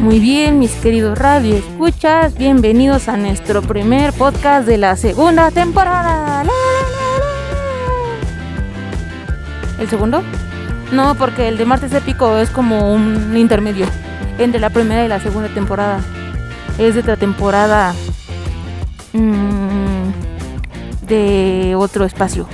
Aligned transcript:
Muy 0.00 0.20
bien, 0.20 0.58
mis 0.58 0.70
queridos 0.76 1.18
radio 1.18 1.56
escuchas, 1.56 2.34
bienvenidos 2.34 3.08
a 3.08 3.18
nuestro 3.18 3.60
primer 3.60 4.14
podcast 4.14 4.66
de 4.66 4.78
la 4.78 4.96
segunda 4.96 5.50
temporada. 5.50 6.44
¿El 9.78 9.90
segundo? 9.90 10.22
No, 10.92 11.14
porque 11.14 11.48
el 11.48 11.58
de 11.58 11.64
martes 11.66 11.92
épico 11.92 12.38
es 12.38 12.50
como 12.50 12.92
un 12.92 13.36
intermedio 13.36 13.86
entre 14.38 14.60
la 14.60 14.70
primera 14.70 15.04
y 15.04 15.08
la 15.08 15.20
segunda 15.20 15.48
temporada. 15.48 16.00
Es 16.78 16.94
de 16.94 17.02
la 17.02 17.16
temporada 17.16 17.94
mmm, 19.12 20.10
de 21.06 21.74
otro 21.76 22.04
espacio. 22.04 22.46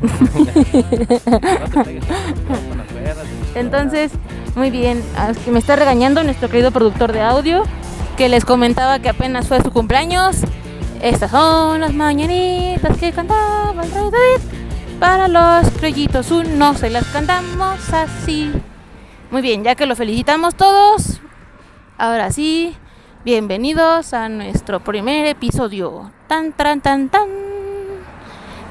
Entonces, 3.54 4.12
muy 4.54 4.70
bien, 4.70 5.02
que 5.44 5.50
me 5.50 5.58
está 5.58 5.76
regañando 5.76 6.22
nuestro 6.24 6.48
querido 6.48 6.70
productor 6.70 7.12
de 7.12 7.20
audio, 7.20 7.64
que 8.16 8.28
les 8.28 8.44
comentaba 8.44 8.98
que 8.98 9.08
apenas 9.08 9.46
fue 9.46 9.60
su 9.62 9.70
cumpleaños. 9.70 10.38
Estas 11.02 11.30
son 11.30 11.80
las 11.80 11.94
mañanitas 11.94 12.96
que 12.98 13.12
cantaba 13.12 13.72
el 13.82 13.90
rey 13.92 14.10
David. 14.10 14.57
Para 15.00 15.28
los 15.28 15.70
crellitos 15.78 16.32
uno 16.32 16.74
se 16.74 16.90
las 16.90 17.06
cantamos 17.06 17.92
así. 17.92 18.50
Muy 19.30 19.42
bien, 19.42 19.62
ya 19.62 19.76
que 19.76 19.86
lo 19.86 19.94
felicitamos 19.94 20.56
todos, 20.56 21.20
ahora 21.96 22.32
sí, 22.32 22.74
bienvenidos 23.24 24.12
a 24.12 24.28
nuestro 24.28 24.80
primer 24.80 25.26
episodio. 25.26 26.10
Tan, 26.26 26.52
tan, 26.52 26.80
tan, 26.80 27.10
tan. 27.10 27.28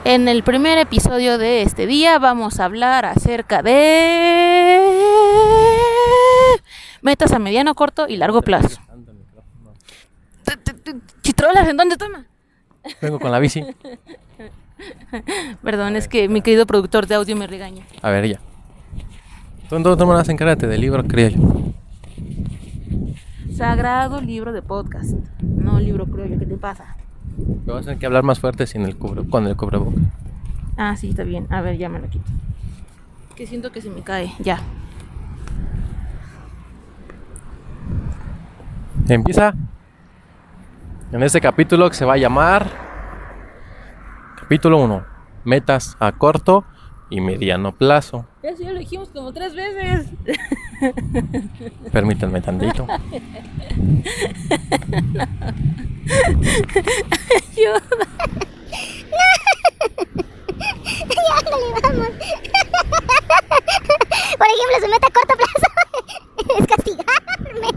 En 0.03 0.27
el 0.27 0.43
primer 0.43 0.77
episodio 0.79 1.37
de 1.37 1.61
este 1.61 1.87
día 1.87 2.19
vamos 2.19 2.59
a 2.59 2.65
hablar 2.65 3.05
acerca 3.05 3.63
de 3.63 4.81
metas 7.02 7.31
a 7.31 7.39
mediano, 7.39 7.73
corto 7.73 8.05
y 8.09 8.17
largo 8.17 8.41
plazo. 8.41 8.81
Chitrolas, 11.21 11.69
¿en 11.69 11.77
dónde 11.77 11.95
toma? 11.95 12.25
Vengo 13.02 13.17
con 13.17 13.31
la 13.31 13.39
bici. 13.39 13.63
Perdón, 15.64 15.95
es 15.95 16.08
que 16.08 16.30
mi 16.30 16.42
querido 16.42 16.66
productor 16.66 17.08
de 17.08 17.16
audio 17.16 17.36
me 17.36 17.47
regaña. 17.47 17.83
A 18.02 18.09
ver, 18.09 18.28
ya. 18.28 18.39
Tú 19.70 19.75
en 19.75 19.83
todo 19.83 19.97
tomas 19.97 20.30
encárgate 20.30 20.67
del 20.67 20.81
libro, 20.81 21.03
creo 21.03 21.30
yo. 21.30 21.39
Sagrado 23.53 24.22
libro 24.22 24.53
de 24.53 24.61
podcast. 24.61 25.11
No 25.42 25.80
libro 25.80 26.05
creo 26.05 26.28
¿qué 26.39 26.45
te 26.45 26.58
pasa? 26.58 26.95
Vamos 27.38 27.81
a 27.81 27.86
tener 27.86 28.00
que 28.00 28.05
hablar 28.05 28.23
más 28.23 28.39
fuerte 28.39 28.66
sin 28.67 28.83
el 28.83 28.95
cubre, 28.98 29.28
con 29.28 29.45
el 29.48 29.55
cubreboca. 29.55 30.00
Ah, 30.78 30.95
sí, 30.95 31.09
está 31.09 31.23
bien. 31.23 31.48
A 31.50 31.61
ver, 31.61 31.78
ya 31.78 31.89
me 31.89 32.00
lo 32.00 32.08
quito. 32.08 32.25
Que 33.36 33.45
siento 33.45 33.72
que 33.72 33.81
se 33.81 33.89
me 33.89 34.02
cae. 34.02 34.31
Ya. 34.39 34.59
Empieza 39.09 39.53
en 41.11 41.23
este 41.23 41.42
capítulo 41.42 41.89
que 41.89 41.95
se 41.95 42.05
va 42.05 42.14
a 42.14 42.17
llamar 42.17 42.86
Capítulo 44.47 44.77
1. 44.77 45.05
Metas 45.43 45.97
a 45.99 46.13
corto 46.13 46.63
y 47.09 47.19
mediano 47.19 47.75
plazo. 47.75 48.25
Eso 48.41 48.63
ya 48.63 48.71
lo 48.71 48.79
dijimos 48.79 49.09
como 49.09 49.33
tres 49.33 49.53
veces. 49.53 50.07
Permítanme 51.91 52.39
tantito. 52.39 52.87
Ayuda. 52.87 53.21
ya, 61.09 61.37
ándale, 61.39 61.65
vamos. 61.83 62.07
Por 64.37 64.47
ejemplo, 64.47 64.77
su 64.80 64.87
meta 64.87 65.07
a 65.07 65.11
corto 65.11 65.36
plazo 65.36 65.67
es 66.57 66.67
castigarme, 66.67 67.67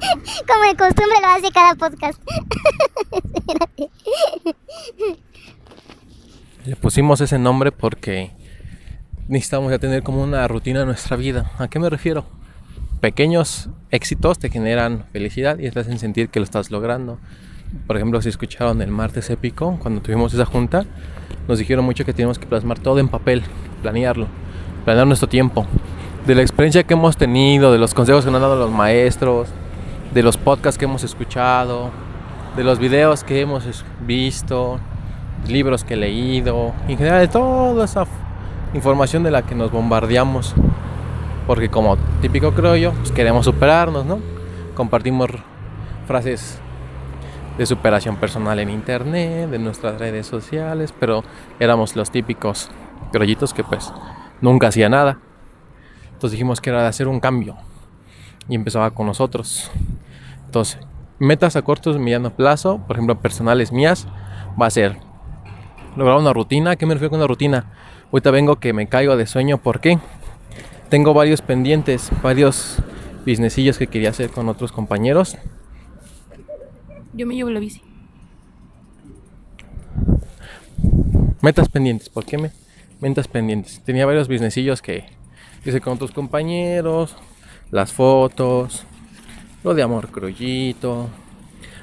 como 0.47 0.63
de 0.63 0.77
costumbre 0.77 1.19
lo 1.21 1.29
hace 1.31 1.51
cada 1.51 1.75
podcast. 1.75 2.21
Espérate. 3.35 3.91
Le 6.67 6.77
pusimos 6.77 7.23
ese 7.23 7.39
nombre 7.39 7.73
porque 7.73 8.33
necesitamos 9.29 9.71
ya 9.71 9.79
tener 9.79 10.03
como 10.03 10.23
una 10.23 10.47
rutina 10.47 10.81
en 10.81 10.87
nuestra 10.89 11.17
vida. 11.17 11.51
¿A 11.59 11.69
qué 11.69 11.79
me 11.79 11.89
refiero? 11.89 12.27
Pequeños 13.01 13.71
éxitos 13.91 14.39
te 14.39 14.51
generan 14.51 15.07
felicidad 15.11 15.59
y 15.59 15.71
te 15.71 15.81
hacen 15.81 15.99
sentir 15.99 16.29
que 16.29 16.39
lo 16.39 16.45
estás 16.45 16.71
logrando. 16.71 17.19
Por 17.87 17.97
ejemplo, 17.97 18.21
si 18.21 18.29
escucharon 18.29 18.83
el 18.83 18.91
martes 18.91 19.31
épico, 19.31 19.79
cuando 19.81 20.03
tuvimos 20.03 20.35
esa 20.35 20.45
junta, 20.45 20.85
nos 21.49 21.59
dijeron 21.59 21.83
mucho 21.83 22.05
que 22.05 22.13
tenemos 22.13 22.39
que 22.39 22.47
plasmar 22.47 22.79
todo 22.79 22.99
en 22.99 23.09
papel, 23.09 23.43
planearlo, 23.81 24.27
planear 24.85 25.07
nuestro 25.07 25.31
tiempo. 25.31 25.67
De 26.27 26.35
la 26.35 26.43
experiencia 26.43 26.83
que 26.83 26.93
hemos 26.93 27.17
tenido, 27.17 27.73
de 27.73 27.79
los 27.79 27.95
consejos 27.95 28.27
que 28.27 28.31
nos 28.31 28.37
han 28.37 28.43
dado 28.43 28.57
los 28.57 28.71
maestros, 28.71 29.49
de 30.13 30.23
los 30.23 30.37
podcasts 30.37 30.77
que 30.77 30.85
hemos 30.85 31.05
escuchado, 31.05 31.91
de 32.55 32.65
los 32.65 32.79
videos 32.79 33.25
que 33.25 33.41
hemos 33.41 33.65
visto, 34.07 34.79
libros 35.47 35.85
que 35.85 35.95
he 35.95 35.97
leído, 35.97 36.73
en 36.89 36.97
general 36.97 37.21
de 37.21 37.29
toda 37.29 37.85
esa 37.85 38.07
información 38.75 39.23
de 39.23 39.31
la 39.31 39.43
que 39.43 39.55
nos 39.55 39.71
bombardeamos. 39.71 40.55
Porque 41.47 41.69
como 41.69 41.97
típico 42.21 42.53
creo 42.53 42.77
yo, 42.77 42.93
pues 42.93 43.13
queremos 43.13 43.45
superarnos, 43.45 44.05
¿no? 44.07 44.21
Compartimos 44.75 45.31
frases 46.07 46.61
de 47.59 47.67
superación 47.67 48.17
personal 48.17 48.59
en 48.59 48.71
internet, 48.71 49.51
de 49.51 49.59
nuestras 49.59 49.99
redes 49.99 50.27
sociales, 50.27 50.95
pero 50.99 51.25
éramos 51.59 51.97
los 51.97 52.11
típicos 52.11 52.71
crollitos 53.13 53.53
que 53.53 53.65
pues 53.65 53.93
nunca 54.41 54.69
hacía 54.69 54.89
nada. 54.89 55.19
Entonces 56.13 56.33
dijimos 56.33 56.61
que 56.61 56.71
era 56.71 56.83
de 56.83 56.89
hacer 56.89 57.09
un 57.09 57.21
cambio 57.21 57.57
y 58.49 58.55
empezaba 58.55 58.91
con 58.93 59.07
nosotros. 59.07 59.71
Entonces, 60.47 60.79
metas 61.19 61.57
a 61.57 61.63
corto 61.63 61.91
y 61.91 61.99
mediano 61.99 62.31
plazo, 62.31 62.79
por 62.87 62.97
ejemplo, 62.97 63.17
personales 63.17 63.73
mías, 63.73 64.07
va 64.61 64.67
a 64.67 64.71
ser 64.71 64.97
lograr 65.97 66.19
una 66.19 66.33
rutina. 66.33 66.77
¿Qué 66.77 66.87
me 66.87 66.95
refiero 66.95 67.11
con 67.11 67.19
una 67.19 67.27
rutina? 67.27 67.73
Ahorita 68.13 68.31
vengo 68.31 68.57
que 68.57 68.73
me 68.73 68.87
caigo 68.87 69.17
de 69.17 69.27
sueño. 69.27 69.59
¿Por 69.59 69.81
qué? 69.81 69.99
Tengo 70.89 71.15
varios 71.15 71.43
pendientes, 71.43 72.11
varios 72.23 72.79
businessillos 73.25 73.79
que 73.79 73.87
quería 73.87 74.11
hacer 74.11 74.31
con 74.31 74.49
otros 74.49 74.73
compañeros. 74.73 75.37
Yo 77.13 77.27
me 77.27 77.35
llevo 77.35 77.51
la 77.51 77.61
bici. 77.61 77.83
Metas 81.43 81.69
pendientes. 81.69 82.09
¿Por 82.09 82.25
qué 82.25 82.39
me? 82.39 82.51
Metas 83.01 83.29
pendientes. 83.29 83.81
Tenía 83.85 84.07
varios 84.07 84.29
businessillos 84.29 84.83
que 84.83 85.05
hice 85.65 85.81
con 85.81 85.95
otros 85.95 86.11
compañeros. 86.13 87.17
Las 87.71 87.93
fotos. 87.93 88.85
Lo 89.63 89.75
de 89.75 89.83
amor 89.83 90.09
crullito. 90.09 91.09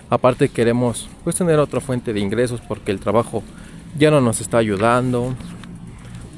Aparte 0.10 0.50
queremos 0.50 1.10
pues 1.24 1.36
tener 1.36 1.60
otra 1.60 1.82
fuente 1.82 2.14
de 2.14 2.20
ingresos 2.20 2.62
porque 2.62 2.92
el 2.92 3.00
trabajo 3.00 3.44
ya 3.98 4.12
no 4.12 4.22
nos 4.22 4.42
está 4.42 4.58
ayudando, 4.58 5.34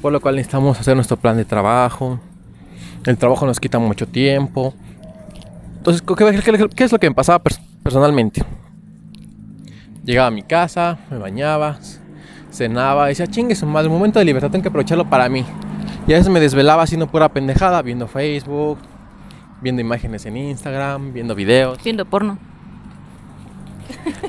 por 0.00 0.12
lo 0.12 0.20
cual 0.20 0.36
necesitamos 0.36 0.78
hacer 0.80 0.94
nuestro 0.96 1.16
plan 1.16 1.36
de 1.36 1.44
trabajo. 1.44 2.18
El 3.04 3.16
trabajo 3.16 3.46
nos 3.46 3.60
quita 3.60 3.78
mucho 3.78 4.06
tiempo. 4.06 4.74
Entonces, 5.76 6.02
¿qué, 6.02 6.84
es 6.84 6.92
lo 6.92 6.98
que 6.98 7.08
me 7.08 7.14
pasaba 7.14 7.42
personalmente? 7.82 8.44
Llegaba 10.04 10.28
a 10.28 10.30
mi 10.30 10.42
casa, 10.42 10.98
me 11.10 11.18
bañaba, 11.18 11.78
cenaba, 12.50 13.06
decía, 13.06 13.26
chingue 13.26 13.54
su 13.54 13.66
madre, 13.66 13.88
el 13.88 13.92
momento 13.92 14.18
de 14.18 14.24
libertad 14.24 14.50
tengo 14.50 14.62
que 14.62 14.68
aprovecharlo 14.68 15.08
para 15.08 15.28
mí. 15.28 15.44
Y 16.06 16.12
a 16.12 16.16
veces 16.16 16.32
me 16.32 16.40
desvelaba 16.40 16.82
haciendo 16.82 17.06
pura 17.06 17.28
pendejada, 17.28 17.82
viendo 17.82 18.08
Facebook, 18.08 18.78
viendo 19.60 19.80
imágenes 19.80 20.26
en 20.26 20.36
Instagram, 20.36 21.12
viendo 21.12 21.34
videos. 21.34 21.82
Viendo 21.82 22.04
porno. 22.04 22.38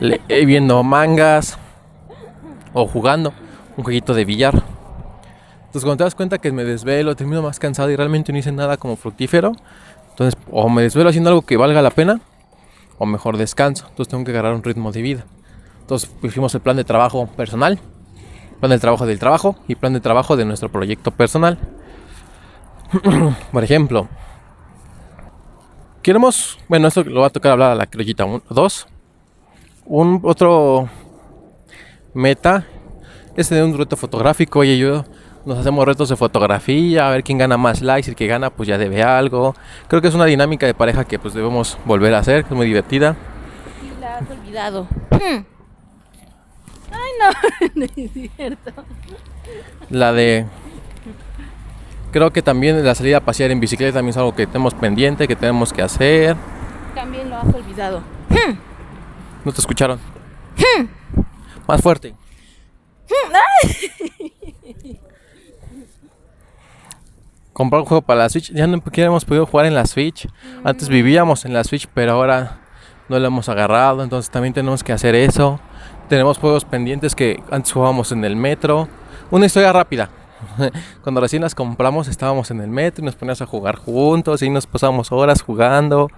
Eh, 0.02 0.46
viendo 0.46 0.82
mangas, 0.84 1.58
o 2.74 2.88
jugando 2.88 3.34
un 3.78 3.84
jueguito 3.84 4.14
de 4.14 4.26
billar. 4.26 4.64
Entonces 5.66 5.84
cuando 5.84 5.98
te 5.98 6.04
das 6.04 6.16
cuenta 6.16 6.38
que 6.38 6.52
me 6.52 6.64
desvelo, 6.64 7.16
termino 7.16 7.42
más 7.42 7.60
cansado 7.60 7.90
y 7.90 7.96
realmente 7.96 8.32
no 8.32 8.38
hice 8.38 8.52
nada 8.52 8.78
como 8.78 8.98
fructífero, 8.98 9.54
entonces 10.10 10.40
o 10.52 10.70
me 10.70 10.82
desvelo 10.82 11.10
haciendo 11.10 11.30
algo 11.30 11.44
que 11.44 11.58
valga 11.58 11.82
la 11.82 11.92
pena 11.92 12.20
o 12.98 13.06
mejor 13.06 13.38
descanso. 13.38 13.86
Entonces 13.90 14.10
tengo 14.10 14.24
que 14.24 14.32
agarrar 14.32 14.54
un 14.54 14.64
ritmo 14.64 14.92
de 14.92 15.02
vida. 15.02 15.26
Entonces 15.80 16.10
pusimos 16.10 16.54
el 16.56 16.62
plan 16.62 16.78
de 16.78 16.84
trabajo 16.84 17.28
personal, 17.28 17.80
plan 18.60 18.70
de 18.70 18.80
trabajo 18.80 19.06
del 19.06 19.18
trabajo 19.18 19.56
y 19.68 19.76
plan 19.76 19.94
de 19.94 20.02
trabajo 20.02 20.36
de 20.36 20.46
nuestro 20.46 20.70
proyecto 20.70 21.12
personal. 21.12 21.58
Por 23.52 23.64
ejemplo, 23.64 24.10
queremos, 26.02 26.60
bueno, 26.68 26.88
esto 26.88 27.04
lo 27.04 27.22
va 27.22 27.28
a 27.28 27.30
tocar 27.32 27.54
hablar 27.54 27.72
a 27.72 27.76
la 27.76 27.88
criollita 27.88 28.26
2. 28.50 28.88
Un 29.86 30.20
otro 30.24 30.90
meta 32.14 32.66
es 33.36 33.50
tener 33.50 33.64
un 33.64 33.78
reto 33.78 33.96
fotográfico. 33.96 34.60
Oye, 34.60 34.78
yo 34.78 35.06
nos 35.46 35.58
hacemos 35.58 35.86
retos 35.86 36.10
de 36.10 36.16
fotografía, 36.16 37.08
a 37.08 37.12
ver 37.12 37.24
quién 37.24 37.38
gana 37.38 37.58
más 37.58 37.82
likes, 37.82 38.10
el 38.10 38.16
que 38.16 38.28
gana 38.28 38.50
pues 38.50 38.68
ya 38.68 38.78
debe 38.78 39.04
algo. 39.04 39.56
Creo 39.88 40.02
que 40.02 40.08
es 40.08 40.16
una 40.16 40.26
dinámica 40.26 40.66
de 40.66 40.74
pareja 40.74 41.06
que 41.06 41.20
pues 41.20 41.34
debemos 41.34 41.78
volver 41.86 42.14
a 42.14 42.20
hacer, 42.20 42.44
que 42.44 42.50
es 42.50 42.56
muy 42.56 42.68
divertida. 42.68 43.16
Y 43.84 44.00
la 44.02 44.18
has 44.18 44.30
olvidado. 44.30 44.88
Hmm. 45.12 45.44
Ay, 46.92 47.12
no, 47.20 47.68
no 47.76 47.86
es 47.86 48.12
cierto. 48.36 48.72
La 49.90 50.14
de... 50.14 50.46
Creo 52.12 52.32
que 52.32 52.42
también 52.42 52.84
la 52.84 52.94
salida 52.94 53.18
a 53.18 53.22
pasear 53.22 53.52
en 53.52 53.62
bicicleta 53.62 53.94
también 53.94 54.10
es 54.10 54.18
algo 54.18 54.36
que 54.36 54.46
tenemos 54.46 54.74
pendiente, 54.74 55.30
que 55.30 55.36
tenemos 55.36 55.72
que 55.72 55.82
hacer. 55.82 56.36
También 56.94 57.30
lo 57.30 57.38
has 57.38 57.56
olvidado. 57.56 58.00
Hmm. 58.30 58.58
¿No 59.46 59.52
te 59.54 59.62
escucharon? 59.62 59.98
Más 61.68 61.82
fuerte. 61.82 62.16
Comprar 67.54 67.82
un 67.82 67.88
juego 67.88 68.02
para 68.02 68.22
la 68.22 68.30
Switch. 68.30 68.52
Ya 68.54 68.66
no 68.66 68.82
hemos 68.96 69.26
podido 69.26 69.46
jugar 69.46 69.66
en 69.66 69.76
la 69.76 69.86
Switch. 69.86 70.28
Antes 70.64 70.90
vivíamos 70.90 71.46
en 71.46 71.54
la 71.54 71.64
Switch, 71.64 71.88
pero 71.94 72.14
ahora 72.14 72.62
no 73.10 73.20
lo 73.20 73.28
hemos 73.28 73.50
agarrado. 73.50 74.04
Entonces 74.04 74.32
también 74.32 74.54
tenemos 74.54 74.84
que 74.84 74.94
hacer 74.94 75.16
eso. 75.16 75.60
Tenemos 76.10 76.38
juegos 76.38 76.66
pendientes 76.66 77.14
que 77.16 77.42
antes 77.52 77.72
jugábamos 77.72 78.12
en 78.12 78.24
el 78.24 78.36
metro. 78.36 78.88
Una 79.30 79.46
historia 79.46 79.74
rápida. 79.74 80.10
Cuando 81.04 81.22
recién 81.22 81.42
las 81.42 81.54
compramos 81.54 82.08
estábamos 82.08 82.50
en 82.52 82.62
el 82.62 82.70
metro 82.70 83.04
y 83.04 83.06
nos 83.06 83.16
poníamos 83.16 83.42
a 83.42 83.46
jugar 83.46 83.76
juntos 83.76 84.42
y 84.42 84.50
nos 84.50 84.66
pasábamos 84.66 85.12
horas 85.12 85.42
jugando. 85.42 86.10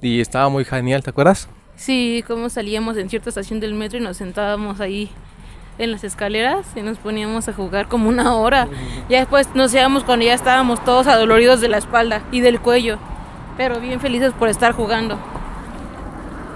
Y 0.00 0.20
estaba 0.20 0.48
muy 0.48 0.64
genial, 0.64 1.02
¿te 1.02 1.10
acuerdas? 1.10 1.48
Sí, 1.76 2.24
como 2.26 2.48
salíamos 2.48 2.96
en 2.96 3.08
cierta 3.10 3.30
estación 3.30 3.60
del 3.60 3.74
metro 3.74 3.98
y 3.98 4.00
nos 4.00 4.16
sentábamos 4.16 4.80
ahí 4.80 5.10
en 5.78 5.90
las 5.90 6.04
escaleras 6.04 6.66
y 6.76 6.82
nos 6.82 6.98
poníamos 6.98 7.48
a 7.48 7.52
jugar 7.52 7.88
como 7.88 8.08
una 8.08 8.34
hora. 8.34 8.68
Ya 9.08 9.18
después 9.18 9.48
nos 9.54 9.74
íbamos 9.74 10.04
cuando 10.04 10.24
ya 10.24 10.34
estábamos 10.34 10.84
todos 10.84 11.06
adoloridos 11.06 11.60
de 11.60 11.68
la 11.68 11.78
espalda 11.78 12.22
y 12.30 12.40
del 12.40 12.60
cuello, 12.60 12.98
pero 13.56 13.80
bien 13.80 14.00
felices 14.00 14.32
por 14.32 14.48
estar 14.48 14.72
jugando. 14.72 15.18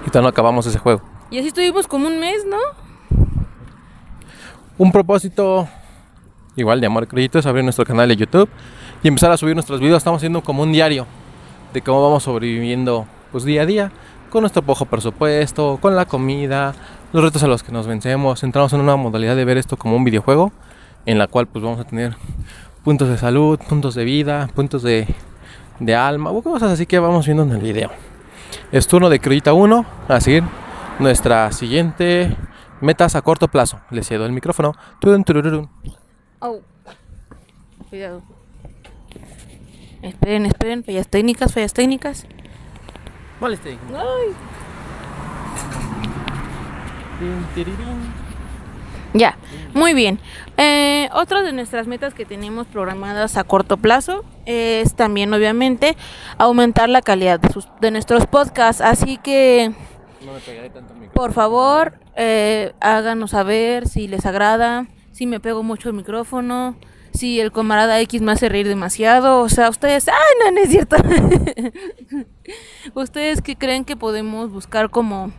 Y 0.05 0.17
no 0.17 0.27
acabamos 0.27 0.65
ese 0.65 0.79
juego. 0.79 1.01
Y 1.29 1.37
así 1.37 1.49
estuvimos 1.49 1.87
como 1.87 2.07
un 2.07 2.19
mes, 2.19 2.45
¿no? 2.47 2.57
Un 4.77 4.91
propósito 4.91 5.67
igual 6.55 6.79
de 6.79 6.87
Amor 6.87 7.07
Creyito 7.07 7.39
es 7.39 7.45
abrir 7.45 7.63
nuestro 7.63 7.85
canal 7.85 8.07
de 8.07 8.15
YouTube 8.15 8.49
y 9.03 9.07
empezar 9.07 9.31
a 9.31 9.37
subir 9.37 9.53
nuestros 9.53 9.79
videos. 9.79 9.97
Estamos 9.97 10.19
haciendo 10.19 10.41
como 10.41 10.63
un 10.63 10.71
diario 10.71 11.05
de 11.73 11.81
cómo 11.81 12.01
vamos 12.01 12.23
sobreviviendo 12.23 13.05
pues 13.31 13.43
día 13.43 13.61
a 13.61 13.65
día 13.65 13.91
con 14.29 14.41
nuestro 14.41 14.61
poco 14.61 14.85
presupuesto, 14.85 15.79
con 15.81 15.95
la 15.95 16.05
comida, 16.05 16.73
los 17.13 17.23
retos 17.23 17.43
a 17.43 17.47
los 17.47 17.63
que 17.63 17.71
nos 17.71 17.87
vencemos. 17.87 18.43
Entramos 18.43 18.71
en 18.73 18.81
una 18.81 18.95
modalidad 18.95 19.35
de 19.35 19.45
ver 19.45 19.57
esto 19.57 19.77
como 19.77 19.95
un 19.95 20.03
videojuego 20.03 20.51
en 21.05 21.17
la 21.17 21.27
cual 21.27 21.47
pues 21.47 21.63
vamos 21.63 21.79
a 21.79 21.83
tener 21.83 22.15
puntos 22.83 23.09
de 23.09 23.17
salud, 23.17 23.59
puntos 23.67 23.95
de 23.95 24.03
vida, 24.03 24.49
puntos 24.55 24.83
de, 24.83 25.07
de 25.79 25.95
alma, 25.95 26.31
o 26.31 26.41
cosas 26.41 26.71
así 26.71 26.85
que 26.85 26.99
vamos 26.99 27.25
viendo 27.25 27.43
en 27.43 27.51
el 27.51 27.59
video. 27.59 27.91
Es 28.71 28.87
turno 28.87 29.09
de 29.09 29.19
Crudita 29.19 29.53
1, 29.53 29.85
a 30.07 30.21
seguir 30.21 30.43
nuestra 30.99 31.51
siguiente 31.51 32.35
metas 32.81 33.15
a 33.15 33.21
corto 33.21 33.47
plazo. 33.47 33.79
Le 33.89 34.03
cedo 34.03 34.25
el 34.25 34.31
micrófono. 34.31 34.73
Oh. 36.39 36.59
Cuidado. 37.89 38.21
Esperen, 40.01 40.45
esperen, 40.45 40.83
fallas 40.83 41.07
técnicas, 41.07 41.53
fallas 41.53 41.73
técnicas. 41.73 42.25
Moleste. 43.39 43.77
Ya, 49.13 49.37
muy 49.73 49.93
bien. 49.93 50.19
Eh, 50.57 51.09
otra 51.13 51.41
de 51.41 51.51
nuestras 51.51 51.87
metas 51.87 52.13
que 52.13 52.25
tenemos 52.25 52.67
programadas 52.67 53.37
a 53.37 53.43
corto 53.43 53.77
plazo 53.77 54.23
es 54.45 54.93
también, 54.95 55.33
obviamente, 55.33 55.97
aumentar 56.37 56.89
la 56.89 57.01
calidad 57.01 57.39
de, 57.39 57.49
sus- 57.49 57.67
de 57.81 57.91
nuestros 57.91 58.27
podcasts. 58.27 58.81
Así 58.81 59.17
que, 59.17 59.71
No 60.25 60.33
me 60.33 60.39
pegaré 60.39 60.69
tanto 60.69 60.93
el 60.93 61.09
por 61.09 61.33
favor, 61.33 61.93
eh, 62.15 62.73
háganos 62.81 63.31
saber 63.31 63.87
si 63.87 64.07
les 64.07 64.25
agrada, 64.25 64.85
si 65.11 65.25
me 65.25 65.39
pego 65.39 65.63
mucho 65.63 65.89
el 65.89 65.95
micrófono, 65.95 66.75
si 67.13 67.39
el 67.39 67.51
camarada 67.51 67.99
X 68.01 68.21
me 68.21 68.31
hace 68.31 68.49
reír 68.49 68.67
demasiado. 68.67 69.41
O 69.41 69.49
sea, 69.49 69.69
ustedes, 69.69 70.07
¡ay, 70.07 70.13
no, 70.43 70.51
no 70.51 70.59
es 70.59 70.69
cierto! 70.69 70.95
¿Ustedes 72.93 73.41
qué 73.41 73.55
creen 73.55 73.85
que 73.85 73.95
podemos 73.95 74.51
buscar 74.51 74.89
como 74.89 75.31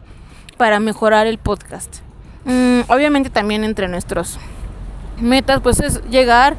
para 0.56 0.80
mejorar 0.80 1.26
el 1.26 1.38
podcast? 1.38 1.98
Mm, 2.44 2.80
obviamente 2.88 3.30
también 3.30 3.64
entre 3.64 3.88
nuestros 3.88 4.38
metas 5.20 5.60
pues 5.60 5.78
es 5.80 6.02
llegar 6.10 6.56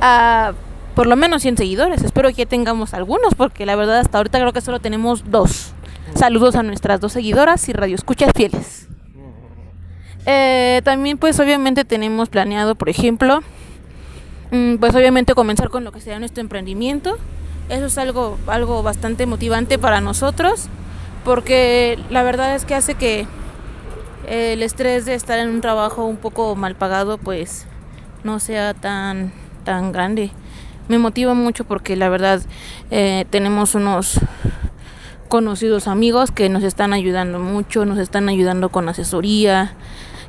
a 0.00 0.52
por 0.94 1.06
lo 1.06 1.16
menos 1.16 1.42
100 1.42 1.56
seguidores. 1.56 2.02
Espero 2.02 2.28
que 2.28 2.36
ya 2.36 2.46
tengamos 2.46 2.94
algunos 2.94 3.34
porque 3.34 3.66
la 3.66 3.76
verdad 3.76 3.98
hasta 3.98 4.18
ahorita 4.18 4.38
creo 4.38 4.52
que 4.52 4.60
solo 4.60 4.80
tenemos 4.80 5.30
dos. 5.30 5.72
Saludos 6.14 6.54
a 6.54 6.62
nuestras 6.62 7.00
dos 7.00 7.12
seguidoras 7.12 7.68
y 7.68 7.72
radio 7.72 7.94
escuchas 7.94 8.32
fieles. 8.34 8.88
Eh, 10.26 10.80
también 10.84 11.18
pues 11.18 11.38
obviamente 11.38 11.84
tenemos 11.84 12.30
planeado, 12.30 12.76
por 12.76 12.88
ejemplo, 12.88 13.42
pues 14.78 14.94
obviamente 14.94 15.34
comenzar 15.34 15.70
con 15.70 15.84
lo 15.84 15.92
que 15.92 16.00
sea 16.00 16.18
nuestro 16.18 16.40
emprendimiento. 16.40 17.16
Eso 17.68 17.86
es 17.86 17.98
algo, 17.98 18.38
algo 18.46 18.82
bastante 18.82 19.26
motivante 19.26 19.78
para 19.78 20.00
nosotros 20.00 20.68
porque 21.24 21.98
la 22.10 22.22
verdad 22.22 22.54
es 22.54 22.64
que 22.64 22.74
hace 22.74 22.94
que 22.94 23.26
el 24.26 24.62
estrés 24.62 25.04
de 25.04 25.14
estar 25.14 25.38
en 25.38 25.48
un 25.48 25.60
trabajo 25.60 26.04
un 26.04 26.16
poco 26.16 26.54
mal 26.56 26.74
pagado 26.74 27.18
pues 27.18 27.66
no 28.22 28.40
sea 28.40 28.74
tan, 28.74 29.32
tan 29.64 29.92
grande. 29.92 30.30
Me 30.88 30.98
motiva 30.98 31.34
mucho 31.34 31.64
porque 31.64 31.96
la 31.96 32.08
verdad 32.10 32.42
eh, 32.90 33.24
tenemos 33.30 33.74
unos 33.74 34.20
conocidos 35.28 35.88
amigos 35.88 36.30
que 36.30 36.48
nos 36.48 36.62
están 36.62 36.92
ayudando 36.92 37.38
mucho, 37.38 37.86
nos 37.86 37.98
están 37.98 38.28
ayudando 38.28 38.68
con 38.68 38.88
asesoría. 38.88 39.74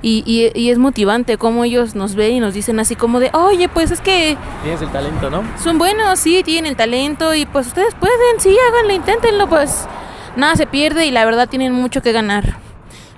Y, 0.08 0.24
y- 0.28 0.52
y 0.60 0.70
es 0.70 0.78
motivante 0.78 1.38
como 1.40 1.64
ellos 1.64 1.96
nos 1.96 2.14
ven 2.14 2.34
y 2.34 2.40
nos 2.40 2.54
dicen 2.54 2.80
así 2.80 2.96
como 2.96 3.20
de, 3.20 3.32
oye, 3.34 3.68
pues 3.70 3.90
es 3.90 4.02
que 4.02 4.38
Tienes 4.62 4.80
el 4.84 4.90
talento, 4.92 5.32
¿no? 5.32 5.42
son 5.58 5.80
buenos, 5.80 6.20
sí, 6.20 6.44
tienen 6.44 6.68
el 6.70 6.76
talento 6.76 7.34
y 7.34 7.48
pues 7.48 7.66
ustedes 7.66 7.96
pueden, 7.96 8.40
sí, 8.40 8.56
háganlo, 8.70 8.94
inténtenlo, 8.94 9.48
pues 9.50 9.88
nada 10.36 10.56
se 10.58 10.68
pierde 10.68 11.08
y 11.08 11.12
la 11.12 11.26
verdad 11.26 11.50
tienen 11.50 11.74
mucho 11.74 12.04
que 12.04 12.12
ganar. 12.12 12.58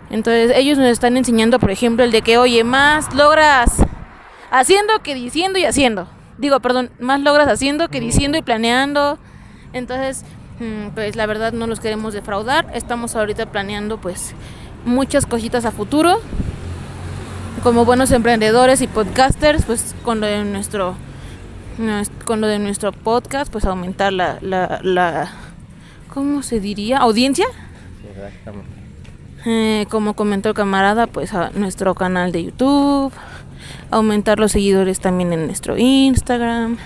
Entonces 0.09 0.53
ellos 0.55 0.77
nos 0.77 0.87
están 0.87 1.17
enseñando, 1.17 1.59
por 1.59 1.71
ejemplo, 1.71 2.05
el 2.05 2.11
de 2.11 2.21
que, 2.21 2.37
oye, 2.37 2.63
más 2.63 3.13
logras 3.13 3.71
haciendo 4.49 4.99
que 5.03 5.13
diciendo 5.13 5.59
y 5.59 5.65
haciendo. 5.65 6.07
Digo, 6.37 6.61
perdón, 6.61 6.89
más 7.01 7.19
logras 7.19 7.49
haciendo 7.49 7.89
que 7.89 7.99
diciendo 7.99 8.37
y 8.37 8.41
planeando. 8.43 9.17
Entonces, 9.73 10.23
mm, 10.61 10.91
pues 10.95 11.17
la 11.17 11.25
verdad 11.25 11.51
no 11.51 11.67
los 11.67 11.81
queremos 11.81 12.13
defraudar. 12.13 12.67
Estamos 12.73 13.17
ahorita 13.17 13.47
planeando 13.47 13.97
pues 13.97 14.33
muchas 14.85 15.25
cositas 15.25 15.65
a 15.65 15.71
futuro. 15.71 16.21
Como 17.63 17.85
buenos 17.85 18.11
emprendedores 18.11 18.81
y 18.81 18.87
podcasters, 18.87 19.65
pues 19.65 19.95
con 20.03 20.19
lo 20.21 20.27
de 20.27 20.43
nuestro 20.45 20.95
nues- 21.79 22.11
con 22.25 22.39
lo 22.39 22.47
de 22.47 22.59
nuestro 22.59 22.91
podcast, 22.91 23.51
pues 23.51 23.65
aumentar 23.65 24.13
la, 24.13 24.37
la, 24.41 24.79
la 24.83 25.31
¿cómo 26.13 26.43
se 26.43 26.59
diría? 26.59 26.99
¿Audiencia? 26.99 27.45
Exactamente. 28.09 28.69
Eh, 29.45 29.85
como 29.89 30.13
comentó 30.13 30.49
el 30.49 30.55
camarada, 30.55 31.07
pues 31.07 31.33
a 31.33 31.51
nuestro 31.51 31.93
canal 31.95 32.31
de 32.31 32.45
YouTube, 32.45 33.11
aumentar 33.91 34.39
los 34.39 34.51
seguidores 34.51 34.99
también 34.99 35.33
en 35.33 35.45
nuestro 35.47 35.77
Instagram, 35.77 36.77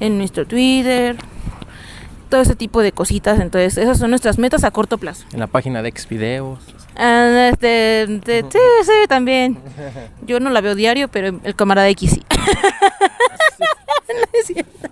en 0.00 0.18
nuestro 0.18 0.46
Twitter, 0.46 1.16
todo 2.30 2.40
ese 2.40 2.56
tipo 2.56 2.80
de 2.80 2.92
cositas. 2.92 3.38
Entonces, 3.40 3.76
esas 3.76 3.98
son 3.98 4.08
nuestras 4.08 4.38
metas 4.38 4.64
a 4.64 4.70
corto 4.70 4.96
plazo. 4.96 5.26
En 5.32 5.40
la 5.40 5.48
página 5.48 5.82
de 5.82 5.90
Xvideos. 5.90 6.60
Ah, 6.96 7.50
este, 7.52 8.06
sí, 8.24 8.58
sí, 8.84 9.06
también. 9.08 9.58
Yo 10.26 10.40
no 10.40 10.48
la 10.48 10.62
veo 10.62 10.74
diario, 10.74 11.08
pero 11.08 11.38
el 11.42 11.54
camarada 11.54 11.88
X 11.90 12.12
sí. 12.12 12.24
No 14.08 14.24
es 14.32 14.46
cierto. 14.46 14.88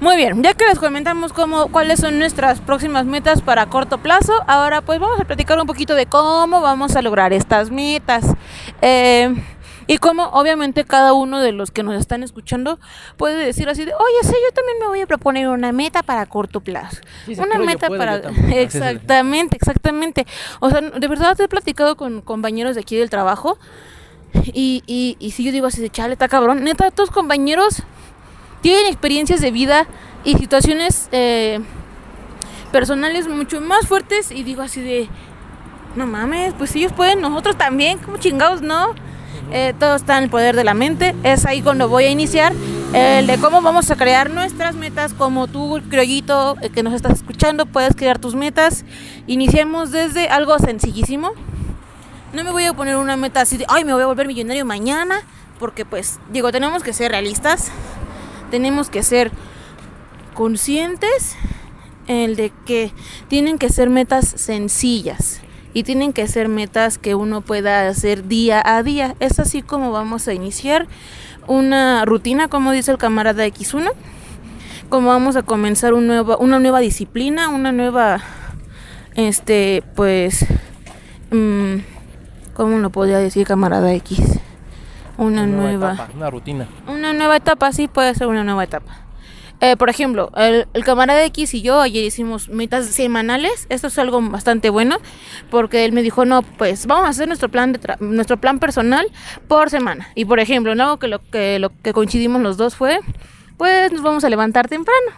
Muy 0.00 0.16
bien, 0.16 0.42
ya 0.44 0.54
que 0.54 0.64
les 0.64 0.78
comentamos 0.78 1.32
cómo, 1.32 1.68
cuáles 1.68 1.98
son 1.98 2.20
nuestras 2.20 2.60
próximas 2.60 3.04
metas 3.04 3.42
para 3.42 3.66
corto 3.66 3.98
plazo, 3.98 4.32
ahora 4.46 4.80
pues 4.80 5.00
vamos 5.00 5.18
a 5.20 5.24
platicar 5.24 5.58
un 5.58 5.66
poquito 5.66 5.96
de 5.96 6.06
cómo 6.06 6.60
vamos 6.60 6.94
a 6.94 7.02
lograr 7.02 7.32
estas 7.32 7.70
metas. 7.70 8.24
Eh, 8.80 9.34
y 9.88 9.96
cómo 9.96 10.24
obviamente 10.26 10.84
cada 10.84 11.14
uno 11.14 11.40
de 11.40 11.50
los 11.50 11.70
que 11.70 11.82
nos 11.82 11.94
están 11.94 12.22
escuchando 12.22 12.78
puede 13.16 13.44
decir 13.44 13.68
así 13.70 13.86
de, 13.86 13.94
oye, 13.94 14.18
sí, 14.22 14.34
yo 14.34 14.54
también 14.54 14.78
me 14.80 14.86
voy 14.86 15.00
a 15.00 15.06
proponer 15.06 15.48
una 15.48 15.72
meta 15.72 16.02
para 16.02 16.26
corto 16.26 16.60
plazo. 16.60 16.98
Sí, 17.24 17.32
una 17.38 17.58
meta 17.58 17.88
puedo, 17.88 17.98
para... 17.98 18.16
Exactamente, 18.54 19.56
exactamente. 19.56 20.26
O 20.60 20.68
sea, 20.70 20.82
de 20.82 21.08
verdad 21.08 21.40
he 21.40 21.48
platicado 21.48 21.96
con 21.96 22.20
compañeros 22.20 22.74
de 22.74 22.82
aquí 22.82 22.96
del 22.96 23.08
trabajo 23.08 23.58
y, 24.44 24.82
y, 24.86 25.16
y 25.18 25.30
si 25.30 25.42
yo 25.42 25.52
digo 25.52 25.66
así 25.66 25.80
de, 25.80 25.88
chale, 25.88 26.12
está 26.12 26.28
cabrón. 26.28 26.62
Neta, 26.62 26.90
tus 26.90 27.10
compañeros 27.10 27.82
tienen 28.60 28.86
experiencias 28.86 29.40
de 29.40 29.50
vida 29.50 29.86
y 30.24 30.34
situaciones 30.34 31.08
eh, 31.12 31.60
personales 32.72 33.28
mucho 33.28 33.60
más 33.60 33.86
fuertes 33.86 34.30
y 34.30 34.42
digo 34.42 34.62
así 34.62 34.80
de, 34.80 35.08
no 35.96 36.06
mames, 36.06 36.54
pues 36.54 36.74
ellos 36.76 36.92
pueden, 36.92 37.20
nosotros 37.20 37.56
también, 37.56 37.98
como 37.98 38.18
chingados, 38.18 38.62
¿no? 38.62 38.94
Eh, 39.50 39.74
todo 39.78 39.94
está 39.94 40.18
en 40.18 40.24
el 40.24 40.30
poder 40.30 40.56
de 40.56 40.64
la 40.64 40.74
mente. 40.74 41.14
Es 41.22 41.46
ahí 41.46 41.62
cuando 41.62 41.88
voy 41.88 42.04
a 42.04 42.10
iniciar 42.10 42.52
el 42.92 43.26
de 43.26 43.38
cómo 43.38 43.62
vamos 43.62 43.90
a 43.90 43.96
crear 43.96 44.30
nuestras 44.30 44.74
metas. 44.74 45.14
Como 45.14 45.46
tú, 45.46 45.80
criollito, 45.88 46.56
eh, 46.60 46.70
que 46.70 46.82
nos 46.82 46.94
estás 46.94 47.14
escuchando, 47.14 47.66
puedes 47.66 47.94
crear 47.96 48.18
tus 48.18 48.34
metas. 48.34 48.84
Iniciemos 49.26 49.90
desde 49.90 50.28
algo 50.28 50.58
sencillísimo. 50.58 51.32
No 52.32 52.44
me 52.44 52.50
voy 52.50 52.64
a 52.64 52.74
poner 52.74 52.96
una 52.96 53.16
meta 53.16 53.40
así 53.40 53.56
de, 53.56 53.64
ay, 53.68 53.84
me 53.84 53.92
voy 53.94 54.02
a 54.02 54.06
volver 54.06 54.26
millonario 54.26 54.64
mañana. 54.64 55.22
Porque 55.58 55.84
pues, 55.84 56.20
digo, 56.30 56.52
tenemos 56.52 56.82
que 56.82 56.92
ser 56.92 57.10
realistas. 57.10 57.70
Tenemos 58.50 58.90
que 58.90 59.02
ser 59.02 59.30
conscientes 60.34 61.36
el 62.06 62.36
de 62.36 62.52
que 62.64 62.92
tienen 63.28 63.58
que 63.58 63.68
ser 63.68 63.90
metas 63.90 64.26
sencillas 64.26 65.40
y 65.74 65.82
tienen 65.82 66.12
que 66.12 66.26
ser 66.26 66.48
metas 66.48 66.96
que 66.96 67.14
uno 67.14 67.42
pueda 67.42 67.86
hacer 67.88 68.26
día 68.26 68.62
a 68.64 68.82
día. 68.82 69.14
Es 69.20 69.38
así 69.38 69.62
como 69.62 69.92
vamos 69.92 70.26
a 70.26 70.32
iniciar 70.32 70.88
una 71.46 72.04
rutina, 72.04 72.48
como 72.48 72.72
dice 72.72 72.90
el 72.90 72.98
camarada 72.98 73.46
X1, 73.46 73.92
como 74.88 75.08
vamos 75.08 75.36
a 75.36 75.42
comenzar 75.42 75.92
una 75.92 76.58
nueva 76.58 76.80
disciplina, 76.80 77.48
una 77.50 77.72
nueva, 77.72 78.20
este, 79.14 79.82
pues, 79.94 80.46
mmm, 81.30 81.76
¿cómo 82.54 82.78
lo 82.78 82.90
podría 82.90 83.18
decir 83.18 83.46
camarada 83.46 83.92
X? 83.94 84.37
Una, 85.18 85.46
nueva, 85.46 86.08
una 86.14 86.30
rutina. 86.30 86.68
Una 86.86 87.12
nueva 87.12 87.36
etapa, 87.36 87.72
sí, 87.72 87.88
puede 87.88 88.14
ser 88.14 88.28
una 88.28 88.44
nueva 88.44 88.62
etapa. 88.62 89.08
Eh, 89.60 89.76
por 89.76 89.90
ejemplo, 89.90 90.30
el, 90.36 90.68
el, 90.72 90.84
camarada 90.84 91.24
X 91.24 91.52
y 91.54 91.62
yo 91.62 91.80
ayer 91.80 92.04
hicimos 92.04 92.48
metas 92.48 92.86
semanales. 92.86 93.66
Esto 93.68 93.88
es 93.88 93.98
algo 93.98 94.22
bastante 94.22 94.70
bueno 94.70 94.98
porque 95.50 95.84
él 95.84 95.90
me 95.90 96.02
dijo, 96.02 96.24
no, 96.24 96.42
pues 96.42 96.86
vamos 96.86 97.06
a 97.06 97.08
hacer 97.08 97.26
nuestro 97.26 97.48
plan 97.48 97.72
de 97.72 97.80
nuestro 97.98 98.36
plan 98.36 98.60
personal 98.60 99.08
por 99.48 99.70
semana. 99.70 100.08
Y 100.14 100.24
por 100.24 100.38
ejemplo, 100.38 100.70
algo 100.70 100.98
que 100.98 101.08
lo 101.08 101.18
que 101.18 101.58
lo 101.58 101.70
que 101.70 101.92
coincidimos 101.92 102.40
los 102.40 102.56
dos 102.56 102.76
fue, 102.76 103.00
pues 103.56 103.90
nos 103.90 104.02
vamos 104.02 104.22
a 104.22 104.30
levantar 104.30 104.68
temprano. 104.68 105.10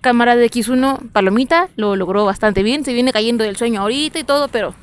Camarada 0.00 0.42
X1, 0.42 1.12
palomita, 1.12 1.68
lo 1.76 1.94
logró 1.94 2.24
bastante 2.24 2.64
bien. 2.64 2.84
Se 2.84 2.92
viene 2.92 3.12
cayendo 3.12 3.44
del 3.44 3.56
sueño 3.56 3.82
ahorita 3.82 4.18
y 4.18 4.24
todo, 4.24 4.48
pero 4.48 4.74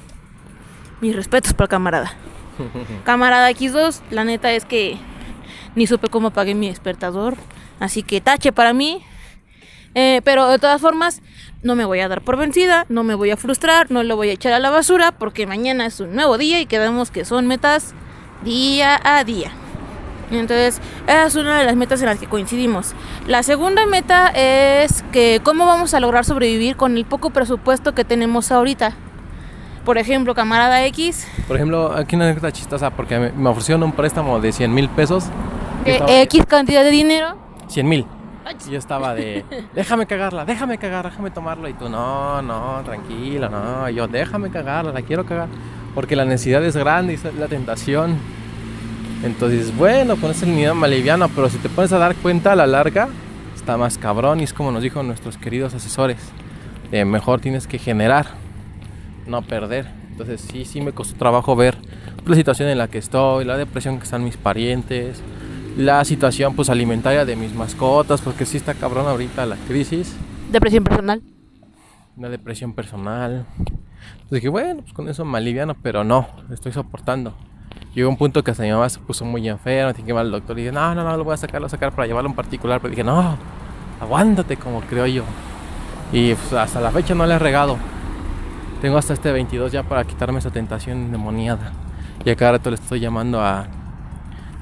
mis 1.02 1.14
respetos 1.14 1.54
para 1.54 1.66
el 1.66 1.70
camarada. 1.70 2.14
camarada 3.04 3.50
X2, 3.52 4.02
la 4.10 4.24
neta 4.24 4.52
es 4.52 4.66
que 4.66 4.98
ni 5.76 5.88
supe 5.88 6.10
cómo 6.10 6.32
pagué 6.32 6.56
mi 6.56 6.68
despertador. 6.68 7.36
Así 7.80 8.04
que 8.04 8.22
tache 8.22 8.52
para 8.52 8.74
mí. 8.74 9.04
Eh, 9.94 10.22
pero 10.24 10.48
de 10.48 10.58
todas 10.58 10.80
formas, 10.80 11.22
no 11.64 11.76
me 11.76 11.84
voy 11.84 12.00
a 12.00 12.08
dar 12.08 12.22
por 12.22 12.38
vencida, 12.38 12.86
no 12.88 13.04
me 13.04 13.14
voy 13.14 13.32
a 13.32 13.38
frustrar, 13.38 13.92
no 13.92 14.04
lo 14.04 14.16
voy 14.16 14.30
a 14.30 14.34
echar 14.34 14.54
a 14.54 14.60
la 14.60 14.70
basura 14.70 15.12
porque 15.12 15.46
mañana 15.46 15.86
es 15.86 16.00
un 16.00 16.16
nuevo 16.16 16.38
día 16.38 16.62
y 16.62 16.66
quedamos 16.66 17.12
que 17.12 17.26
son 17.26 17.46
metas 17.48 17.94
día 18.44 19.00
a 19.04 19.24
día. 19.26 19.52
Entonces, 20.32 20.80
esa 21.08 21.26
es 21.26 21.36
una 21.36 21.60
de 21.60 21.66
las 21.66 21.76
metas 21.76 22.00
en 22.00 22.06
las 22.06 22.18
que 22.18 22.28
coincidimos. 22.28 22.94
La 23.28 23.44
segunda 23.44 23.86
meta 23.86 24.28
es 24.28 25.04
que 25.12 25.42
cómo 25.44 25.66
vamos 25.66 25.94
a 25.94 26.00
lograr 26.00 26.24
sobrevivir 26.24 26.78
con 26.78 26.96
el 26.96 27.04
poco 27.04 27.32
presupuesto 27.32 27.94
que 27.94 28.06
tenemos 28.06 28.50
ahorita. 28.50 28.96
Por 29.86 29.98
ejemplo, 29.98 30.36
camarada 30.36 30.86
X. 30.86 31.28
Por 31.48 31.56
ejemplo, 31.56 31.92
aquí 31.94 32.16
una 32.16 32.26
anécdota 32.26 32.52
chistosa 32.52 32.92
porque 32.92 33.32
me, 33.36 33.50
ofrecieron 33.50 33.84
un 33.84 33.92
préstamo 33.92 34.40
de 34.40 34.52
100 34.52 34.74
mil 34.74 34.90
pesos. 34.90 35.26
X 35.86 36.46
cantidad 36.46 36.84
de 36.84 36.92
dinero 36.92 37.36
100 37.72 37.90
mil. 37.90 38.06
Yo 38.70 38.78
estaba 38.78 39.16
de, 39.16 39.46
déjame 39.74 40.06
cagarla, 40.06 40.46
déjame 40.46 40.78
cagar, 40.78 41.06
déjame 41.06 41.32
tomarlo. 41.32 41.68
Y 41.70 41.74
tú, 41.74 41.90
no, 41.90 42.42
no, 42.42 42.82
tranquilo, 42.84 43.50
no. 43.50 43.90
yo, 43.90 44.08
déjame 44.08 44.50
cagarla, 44.50 44.92
la 44.92 45.02
quiero 45.02 45.26
cagar. 45.26 45.48
Porque 45.96 46.16
la 46.16 46.26
necesidad 46.26 46.64
es 46.64 46.76
grande 46.76 47.14
y 47.14 47.16
es 47.16 47.36
la 47.36 47.48
tentación. 47.48 48.18
Entonces, 49.24 49.76
bueno, 49.76 50.16
pones 50.16 50.42
el 50.44 50.56
nido 50.56 50.74
más 50.76 50.90
liviano, 50.90 51.30
pero 51.30 51.50
si 51.50 51.58
te 51.58 51.70
pones 51.70 51.92
a 51.94 51.98
dar 51.98 52.16
cuenta 52.16 52.54
a 52.54 52.56
la 52.56 52.68
larga, 52.68 53.08
está 53.56 53.78
más 53.78 53.98
cabrón. 53.98 54.40
Y 54.40 54.44
es 54.44 54.54
como 54.54 54.72
nos 54.72 54.84
dijo 54.84 55.02
nuestros 55.04 55.38
queridos 55.38 55.74
asesores: 55.74 56.18
mejor 56.92 57.40
tienes 57.40 57.68
que 57.68 57.78
generar, 57.78 58.28
no 59.28 59.42
perder. 59.42 59.88
Entonces, 60.12 60.42
sí, 60.42 60.66
sí 60.66 60.82
me 60.82 60.92
costó 60.92 61.18
trabajo 61.18 61.56
ver 61.56 61.78
la 62.26 62.36
situación 62.36 62.70
en 62.70 62.78
la 62.78 62.88
que 62.88 62.98
estoy, 62.98 63.46
la 63.46 63.58
depresión 63.58 63.98
que 63.98 64.04
están 64.04 64.24
mis 64.24 64.38
parientes 64.38 65.22
la 65.78 66.04
situación 66.04 66.56
pues 66.56 66.70
alimentaria 66.70 67.26
de 67.26 67.36
mis 67.36 67.54
mascotas, 67.54 68.22
porque 68.22 68.46
sí 68.46 68.58
está 68.58 68.74
cabrón 68.74 69.08
ahorita 69.08 69.46
la 69.46 69.56
crisis. 69.68 70.16
Depresión 70.52 70.84
personal. 70.84 71.22
Una 72.18 72.30
depresión 72.30 72.74
personal. 72.74 73.46
Entonces 73.58 74.30
dije, 74.32 74.50
bueno, 74.50 74.82
pues 74.82 74.94
con 74.94 75.08
eso 75.08 75.24
me 75.24 75.38
aliviano, 75.38 75.76
pero 75.82 76.04
no, 76.04 76.28
estoy 76.52 76.72
soportando. 76.72 77.34
Llegó 77.96 78.10
un 78.10 78.18
punto 78.18 78.44
que 78.44 78.52
hasta 78.52 78.64
mi 78.64 78.72
mamá 78.72 78.90
se 78.90 79.00
puso 79.00 79.26
muy 79.26 79.48
enferma, 79.48 79.94
tiene 79.94 80.08
que 80.08 80.14
ir 80.14 80.18
al 80.18 80.32
doctor 80.32 80.58
y 80.58 80.64
dije, 80.64 80.74
no, 80.74 80.94
no, 80.96 81.04
no, 81.04 81.18
lo 81.18 81.24
voy 81.24 81.34
a 81.34 81.38
sacar, 81.38 81.56
lo 81.56 81.66
voy 81.66 81.68
a 81.68 81.70
sacar 81.70 81.92
para 81.94 82.08
llevarlo 82.08 82.30
en 82.30 82.36
particular. 82.36 82.80
Pero 82.82 82.92
dije, 82.92 83.04
no, 83.04 83.38
aguántate 84.00 84.58
como 84.58 84.82
creo 84.82 85.08
yo. 85.08 85.24
Y 86.12 86.34
pues, 86.34 86.54
hasta 86.54 86.82
la 86.82 86.92
fecha 86.92 87.16
no 87.16 87.26
le 87.26 87.36
he 87.36 87.40
regado. 87.40 87.78
Tengo 88.82 88.98
hasta 88.98 89.14
este 89.14 89.32
22 89.32 89.72
ya 89.72 89.84
para 89.84 90.04
quitarme 90.04 90.40
esa 90.40 90.50
tentación 90.50 90.98
endemoniada. 90.98 91.72
Y 92.26 92.32
a 92.32 92.36
cada 92.36 92.54
rato 92.54 92.72
le 92.72 92.78
estoy 92.78 93.00
llamando 93.00 93.40
a 93.40 93.68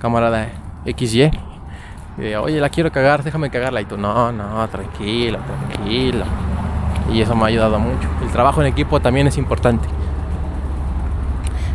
camarada 0.02 0.50
XY. 0.86 1.32
Oye, 2.42 2.60
la 2.60 2.70
quiero 2.70 2.92
cagar, 2.92 3.24
déjame 3.24 3.50
cagarla. 3.50 3.80
Y 3.80 3.86
tú, 3.86 3.98
no, 3.98 4.34
no, 4.34 4.68
tranquilo, 4.68 5.40
tranquilo. 5.40 6.26
Y 7.14 7.22
eso 7.22 7.34
me 7.34 7.44
ha 7.44 7.48
ayudado 7.48 7.80
mucho. 7.80 8.10
El 8.22 8.30
trabajo 8.30 8.60
en 8.60 8.68
equipo 8.68 9.00
también 9.00 9.26
es 9.28 9.38
importante. 9.38 9.88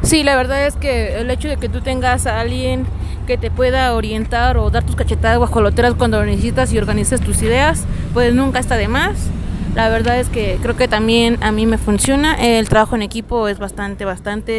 Sí, 0.02 0.22
la 0.22 0.36
verdad 0.36 0.66
es 0.66 0.76
que 0.76 1.18
el 1.18 1.30
hecho 1.30 1.48
de 1.48 1.56
que 1.56 1.70
tú 1.70 1.80
tengas 1.80 2.26
a 2.26 2.40
alguien 2.40 2.84
que 3.26 3.38
te 3.38 3.50
pueda 3.50 3.94
orientar 3.94 4.58
o 4.58 4.68
dar 4.68 4.82
tus 4.82 4.96
cachetadas 4.96 5.38
guajoloteras 5.38 5.94
cuando 5.94 6.18
lo 6.18 6.26
necesitas 6.26 6.70
y 6.74 6.78
organices 6.78 7.22
tus 7.22 7.40
ideas, 7.40 7.86
pues 8.12 8.34
nunca 8.34 8.58
está 8.58 8.76
de 8.76 8.88
más. 8.88 9.30
La 9.74 9.88
verdad 9.88 10.20
es 10.20 10.28
que 10.28 10.58
creo 10.62 10.76
que 10.76 10.88
también 10.88 11.42
a 11.42 11.50
mí 11.52 11.66
me 11.66 11.78
funciona. 11.78 12.34
El 12.34 12.68
trabajo 12.68 12.94
en 12.96 13.02
equipo 13.02 13.48
es 13.48 13.58
bastante, 13.58 14.04
bastante 14.04 14.52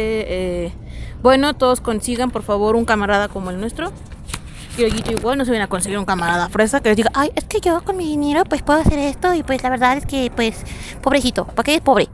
eh, 0.66 0.72
bueno. 1.22 1.54
Todos 1.54 1.80
consigan, 1.80 2.30
por 2.30 2.42
favor, 2.42 2.76
un 2.76 2.84
camarada 2.84 3.28
como 3.28 3.50
el 3.50 3.58
nuestro 3.58 3.92
igual 4.78 5.38
no 5.38 5.44
se 5.44 5.50
viene 5.50 5.64
a 5.64 5.68
conseguir 5.68 5.98
un 5.98 6.04
camarada 6.04 6.48
fresa 6.48 6.80
que 6.80 6.90
les 6.90 6.96
diga, 6.96 7.10
ay, 7.14 7.30
es 7.34 7.44
que 7.44 7.60
yo 7.60 7.82
con 7.82 7.96
mi 7.96 8.06
dinero 8.06 8.44
pues 8.44 8.62
puedo 8.62 8.80
hacer 8.80 8.98
esto 8.98 9.32
y 9.34 9.42
pues 9.42 9.62
la 9.62 9.70
verdad 9.70 9.96
es 9.96 10.06
que 10.06 10.30
pues 10.34 10.64
pobrecito, 11.02 11.46
¿para 11.46 11.64
qué 11.64 11.76
es 11.76 11.80
pobre? 11.80 12.08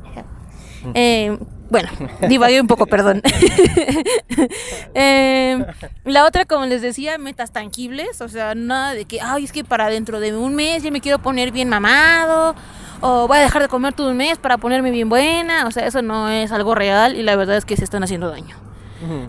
Eh, 0.95 1.37
bueno, 1.71 1.89
divagué 2.29 2.61
un 2.61 2.67
poco, 2.67 2.87
perdón. 2.87 3.23
eh, 4.95 5.65
la 6.05 6.27
otra, 6.27 6.45
como 6.45 6.67
les 6.67 6.83
decía, 6.83 7.19
metas 7.19 7.53
tangibles, 7.53 8.21
o 8.21 8.29
sea, 8.29 8.55
nada 8.55 8.95
de 8.95 9.05
que, 9.05 9.21
ay, 9.21 9.45
es 9.45 9.53
que 9.53 9.65
para 9.65 9.89
dentro 9.89 10.21
de 10.21 10.37
un 10.37 10.55
mes 10.55 10.83
ya 10.83 10.91
me 10.91 11.01
quiero 11.01 11.19
poner 11.21 11.51
bien 11.51 11.69
mamado, 11.69 12.55
o 13.03 13.29
voy 13.29 13.37
a 13.39 13.41
dejar 13.41 13.63
de 13.63 13.69
comer 13.69 13.93
todo 13.93 14.11
un 14.11 14.17
mes 14.17 14.39
para 14.39 14.57
ponerme 14.57 14.91
bien 14.91 15.09
buena, 15.09 15.67
o 15.67 15.71
sea, 15.71 15.87
eso 15.87 16.01
no 16.01 16.29
es 16.29 16.53
algo 16.53 16.75
real 16.75 17.17
y 17.17 17.23
la 17.23 17.37
verdad 17.37 17.57
es 17.57 17.65
que 17.65 17.77
se 17.77 17.85
están 17.85 18.03
haciendo 18.03 18.31
daño. 18.31 18.57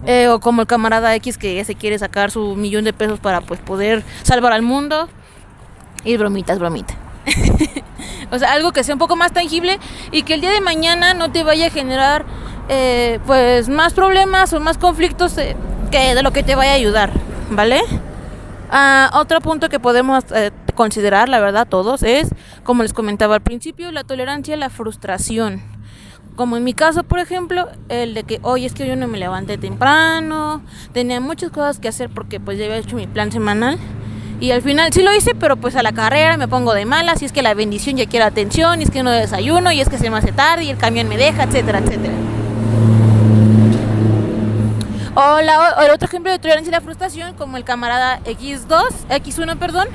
Eh, 0.05 0.27
o 0.27 0.39
como 0.39 0.61
el 0.61 0.67
camarada 0.67 1.15
X 1.15 1.39
que 1.39 1.55
ya 1.55 1.65
se 1.65 1.73
quiere 1.73 1.97
sacar 1.97 2.29
su 2.29 2.55
millón 2.55 2.83
de 2.83 2.93
pesos 2.93 3.19
para 3.19 3.41
pues 3.41 3.59
poder 3.59 4.03
salvar 4.21 4.53
al 4.53 4.61
mundo. 4.61 5.09
Y 6.03 6.15
bromitas, 6.17 6.59
bromita. 6.59 6.93
o 8.31 8.37
sea, 8.37 8.51
algo 8.51 8.71
que 8.71 8.83
sea 8.83 8.93
un 8.93 8.99
poco 8.99 9.15
más 9.15 9.31
tangible 9.31 9.79
y 10.11 10.21
que 10.21 10.35
el 10.35 10.41
día 10.41 10.51
de 10.51 10.61
mañana 10.61 11.15
no 11.15 11.31
te 11.31 11.43
vaya 11.43 11.67
a 11.67 11.69
generar 11.71 12.23
eh, 12.69 13.19
pues 13.25 13.67
más 13.67 13.93
problemas 13.93 14.53
o 14.53 14.59
más 14.59 14.77
conflictos 14.77 15.37
eh, 15.39 15.55
que 15.89 16.13
de 16.13 16.21
lo 16.21 16.31
que 16.31 16.43
te 16.43 16.53
vaya 16.53 16.73
a 16.73 16.75
ayudar, 16.75 17.11
¿vale? 17.49 17.81
Ah, 18.69 19.09
otro 19.15 19.41
punto 19.41 19.69
que 19.69 19.79
podemos 19.79 20.25
considerar, 20.73 21.29
la 21.29 21.39
verdad, 21.39 21.67
todos 21.67 22.03
es, 22.03 22.29
como 22.63 22.83
les 22.83 22.93
comentaba 22.93 23.35
al 23.35 23.41
principio, 23.41 23.91
la 23.91 24.03
tolerancia 24.03 24.55
a 24.55 24.57
la 24.57 24.69
frustración. 24.69 25.61
Como 26.35 26.57
en 26.57 26.63
mi 26.63 26.73
caso, 26.73 27.03
por 27.03 27.19
ejemplo, 27.19 27.67
el 27.89 28.15
de 28.15 28.23
que 28.23 28.39
hoy 28.41 28.65
es 28.65 28.73
que 28.73 28.87
yo 28.87 28.95
no 28.95 29.07
me 29.07 29.19
levanté 29.19 29.57
temprano, 29.57 30.63
tenía 30.91 31.19
muchas 31.19 31.51
cosas 31.51 31.79
que 31.79 31.87
hacer 31.87 32.09
porque 32.09 32.39
pues 32.39 32.57
ya 32.57 32.65
había 32.65 32.77
hecho 32.77 32.95
mi 32.95 33.07
plan 33.07 33.31
semanal. 33.31 33.77
Y 34.39 34.51
al 34.51 34.61
final 34.61 34.91
sí 34.91 35.03
lo 35.03 35.15
hice, 35.15 35.35
pero 35.35 35.55
pues 35.57 35.75
a 35.75 35.83
la 35.83 35.93
carrera 35.93 36.35
me 36.37 36.47
pongo 36.47 36.73
de 36.73 36.85
malas, 36.85 37.21
y 37.21 37.25
es 37.25 37.31
que 37.31 37.41
la 37.41 37.53
bendición 37.53 37.97
ya 37.97 38.07
quiere 38.07 38.25
atención, 38.25 38.81
y 38.81 38.83
es 38.83 38.91
que 38.91 39.03
no 39.03 39.11
desayuno, 39.11 39.71
y 39.71 39.79
es 39.79 39.89
que 39.89 39.97
se 39.97 40.09
me 40.09 40.17
hace 40.17 40.31
tarde, 40.31 40.65
y 40.65 40.69
el 40.69 40.77
camión 40.77 41.07
me 41.07 41.17
deja, 41.17 41.43
etcétera, 41.43 41.79
etcétera. 41.79 42.13
O, 45.15 45.37
el 45.37 45.91
otro 45.91 46.07
ejemplo 46.07 46.31
de 46.31 46.39
tolerancia 46.39 46.69
y 46.69 46.73
la 46.73 46.81
frustración, 46.81 47.35
como 47.35 47.57
el 47.57 47.63
camarada 47.63 48.19
X2, 48.25 48.83
X1, 49.09 49.57
perdón, 49.57 49.87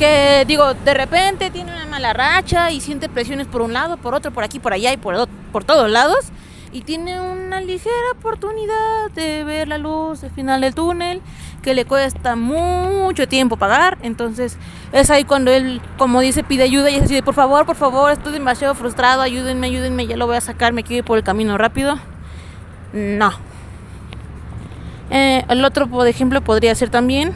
que 0.00 0.46
digo, 0.46 0.72
de 0.72 0.94
repente 0.94 1.50
tiene 1.50 1.72
una 1.72 1.84
mala 1.84 2.14
racha 2.14 2.70
y 2.70 2.80
siente 2.80 3.10
presiones 3.10 3.46
por 3.46 3.60
un 3.60 3.74
lado, 3.74 3.98
por 3.98 4.14
otro, 4.14 4.30
por 4.30 4.42
aquí, 4.42 4.58
por 4.58 4.72
allá 4.72 4.94
y 4.94 4.96
por, 4.96 5.28
por 5.52 5.62
todos 5.64 5.90
lados. 5.90 6.32
y 6.72 6.82
tiene 6.82 7.20
una 7.20 7.60
ligera 7.60 8.12
oportunidad 8.12 9.10
de 9.14 9.44
ver 9.44 9.68
la 9.68 9.76
luz 9.76 10.24
al 10.24 10.30
final 10.30 10.62
del 10.62 10.74
túnel 10.74 11.20
que 11.62 11.74
le 11.74 11.84
cuesta 11.84 12.34
mucho 12.34 13.28
tiempo 13.28 13.58
pagar. 13.58 13.98
Entonces 14.02 14.56
es 14.92 15.10
ahí 15.10 15.24
cuando 15.24 15.50
él, 15.50 15.82
como 15.98 16.20
dice, 16.20 16.44
pide 16.44 16.62
ayuda 16.62 16.88
y 16.88 16.94
es 16.94 17.22
por 17.22 17.34
favor, 17.34 17.66
por 17.66 17.76
favor, 17.76 18.10
estoy 18.10 18.32
demasiado 18.32 18.74
frustrado, 18.74 19.20
ayúdenme, 19.20 19.66
ayúdenme, 19.66 20.06
ya 20.06 20.16
lo 20.16 20.26
voy 20.26 20.36
a 20.36 20.40
sacar, 20.40 20.72
me 20.72 20.82
quiero 20.82 21.00
ir 21.00 21.04
por 21.04 21.18
el 21.18 21.24
camino 21.24 21.58
rápido. 21.58 21.98
No. 22.94 23.32
Eh, 25.10 25.44
el 25.46 25.62
otro, 25.62 25.88
por 25.88 26.06
ejemplo, 26.06 26.40
podría 26.40 26.74
ser 26.74 26.88
también, 26.88 27.34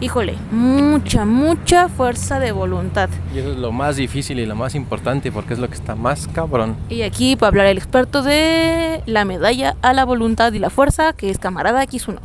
híjole, 0.00 0.34
mucha, 0.50 1.24
mucha 1.24 1.88
fuerza 1.88 2.38
de 2.38 2.52
voluntad. 2.52 3.08
Y 3.34 3.38
eso 3.38 3.52
es 3.52 3.58
lo 3.58 3.70
más 3.72 3.96
difícil 3.96 4.38
y 4.38 4.46
lo 4.46 4.54
más 4.54 4.74
importante 4.74 5.30
porque 5.30 5.52
es 5.54 5.58
lo 5.58 5.68
que 5.68 5.74
está 5.74 5.94
más 5.94 6.26
cabrón. 6.28 6.76
Y 6.88 7.02
aquí 7.02 7.36
para 7.36 7.48
hablar 7.48 7.66
el 7.66 7.78
experto 7.78 8.22
de 8.22 9.02
la 9.06 9.24
medalla 9.24 9.76
a 9.82 9.92
la 9.92 10.04
voluntad 10.04 10.52
y 10.52 10.58
la 10.58 10.70
fuerza, 10.70 11.12
que 11.12 11.30
es 11.30 11.38
camarada 11.38 11.84
X1. 11.84 12.18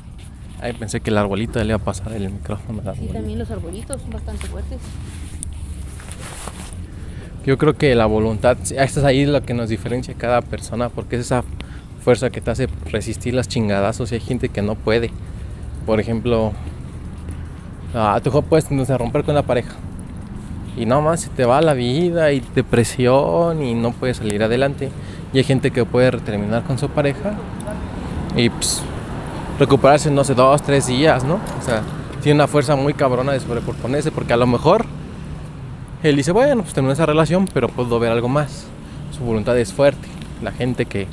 Ay, 0.61 0.73
pensé 0.73 1.01
que 1.01 1.09
el 1.09 1.17
arbolito 1.17 1.59
le 1.59 1.65
iba 1.65 1.75
a 1.75 1.79
pasar 1.79 2.13
el 2.13 2.29
micrófono. 2.29 2.79
al 2.79 2.83
Sí, 2.83 2.89
arbolito. 2.91 3.13
también 3.13 3.39
los 3.39 3.51
arbolitos 3.51 4.01
son 4.01 4.09
bastante 4.11 4.47
fuertes. 4.47 4.79
Yo 7.45 7.57
creo 7.59 7.73
que 7.75 7.93
la 7.93 8.07
voluntad, 8.07 8.57
esta 8.61 8.83
es 8.83 8.97
ahí 9.03 9.25
lo 9.25 9.43
que 9.43 9.53
nos 9.53 9.69
diferencia 9.69 10.13
a 10.15 10.17
cada 10.17 10.41
persona, 10.41 10.89
porque 10.89 11.17
es 11.17 11.23
esa 11.23 11.43
fuerza 12.03 12.29
que 12.31 12.41
te 12.41 12.49
hace 12.51 12.67
resistir 12.91 13.33
las 13.35 13.47
chingadazos 13.47 14.11
y 14.11 14.15
hay 14.15 14.21
gente 14.21 14.49
que 14.49 14.61
no 14.63 14.75
puede. 14.75 15.11
Por 15.85 15.99
ejemplo, 15.99 16.53
a 17.95 18.19
tu 18.21 18.29
joven 18.31 18.49
puedes 18.49 18.65
sé, 18.65 18.97
romper 18.97 19.23
con 19.23 19.35
la 19.35 19.43
pareja 19.43 19.73
y 20.77 20.85
no 20.85 21.01
más 21.01 21.21
se 21.21 21.29
te 21.29 21.45
va 21.45 21.61
la 21.61 21.73
vida 21.73 22.31
y 22.33 22.41
depresión 22.53 23.63
y 23.63 23.73
no 23.73 23.91
puedes 23.91 24.17
salir 24.17 24.43
adelante. 24.43 24.89
Y 25.31 25.37
hay 25.37 25.43
gente 25.43 25.71
que 25.71 25.85
puede 25.85 26.11
terminar 26.19 26.63
con 26.63 26.77
su 26.77 26.89
pareja 26.89 27.33
y 28.35 28.49
pues, 28.49 28.81
recuperarse, 29.57 30.11
no 30.11 30.23
sé, 30.23 30.35
dos, 30.35 30.61
tres 30.61 30.87
días, 30.87 31.23
¿no? 31.23 31.35
O 31.35 31.61
sea, 31.65 31.81
tiene 32.21 32.35
una 32.35 32.47
fuerza 32.47 32.75
muy 32.75 32.93
cabrona 32.93 33.31
de 33.31 33.39
sobreponerse 33.39 34.11
porque 34.11 34.33
a 34.33 34.37
lo 34.37 34.47
mejor 34.47 34.85
él 36.03 36.15
dice, 36.17 36.31
bueno, 36.31 36.61
pues 36.61 36.73
tengo 36.73 36.91
esa 36.91 37.05
relación, 37.05 37.47
pero 37.53 37.69
puedo 37.69 37.97
ver 37.99 38.11
algo 38.11 38.27
más. 38.27 38.67
Su 39.17 39.23
voluntad 39.23 39.57
es 39.57 39.73
fuerte. 39.73 40.07
La 40.43 40.51
gente 40.51 40.85
que... 40.85 41.07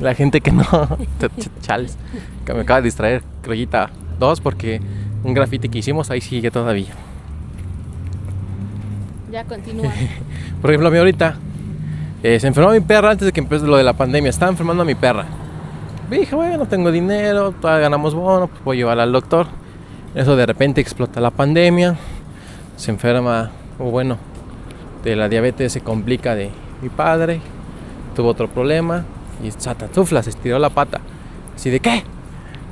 La 0.00 0.14
gente 0.14 0.40
que 0.40 0.52
no... 0.52 0.62
Ch- 1.20 1.50
Chales. 1.60 1.96
Que 2.44 2.54
me 2.54 2.62
acaba 2.62 2.80
de 2.80 2.86
distraer, 2.86 3.22
Croyita 3.42 3.90
2, 4.18 4.40
porque 4.40 4.80
un 5.24 5.34
grafiti 5.34 5.68
que 5.68 5.78
hicimos 5.78 6.10
ahí 6.10 6.20
sigue 6.20 6.50
todavía. 6.50 6.92
Ya 9.30 9.44
continúa. 9.44 9.92
Por 10.60 10.70
ejemplo, 10.70 10.88
a 10.88 10.90
mí 10.90 10.98
ahorita 10.98 11.36
eh, 12.22 12.40
se 12.40 12.46
enfermó 12.46 12.70
mi 12.70 12.80
perra 12.80 13.10
antes 13.10 13.26
de 13.26 13.32
que 13.32 13.40
empezó 13.40 13.66
lo 13.66 13.76
de 13.76 13.84
la 13.84 13.92
pandemia. 13.92 14.30
Estaba 14.30 14.50
enfermando 14.50 14.82
a 14.82 14.86
mi 14.86 14.94
perra. 14.94 15.26
Dije, 16.10 16.34
bueno, 16.36 16.58
no 16.58 16.66
tengo 16.66 16.92
dinero, 16.92 17.52
todavía 17.52 17.82
ganamos 17.82 18.14
bono, 18.14 18.46
pues 18.46 18.62
voy 18.64 18.76
a 18.76 18.78
llevarla 18.78 19.02
al 19.02 19.12
doctor. 19.12 19.48
Eso 20.14 20.36
de 20.36 20.46
repente 20.46 20.80
explota 20.80 21.20
la 21.20 21.30
pandemia. 21.30 21.96
Se 22.76 22.90
enferma, 22.90 23.50
o 23.78 23.90
bueno, 23.90 24.18
de 25.02 25.16
la 25.16 25.28
diabetes 25.28 25.72
se 25.72 25.80
complica 25.80 26.34
de 26.34 26.50
mi 26.80 26.88
padre. 26.88 27.40
Tuvo 28.14 28.28
otro 28.28 28.48
problema 28.48 29.04
y 29.42 29.50
satatufla, 29.50 30.22
se 30.22 30.30
estiró 30.30 30.58
la 30.58 30.70
pata. 30.70 31.00
Así 31.54 31.70
de 31.70 31.80
qué? 31.80 32.04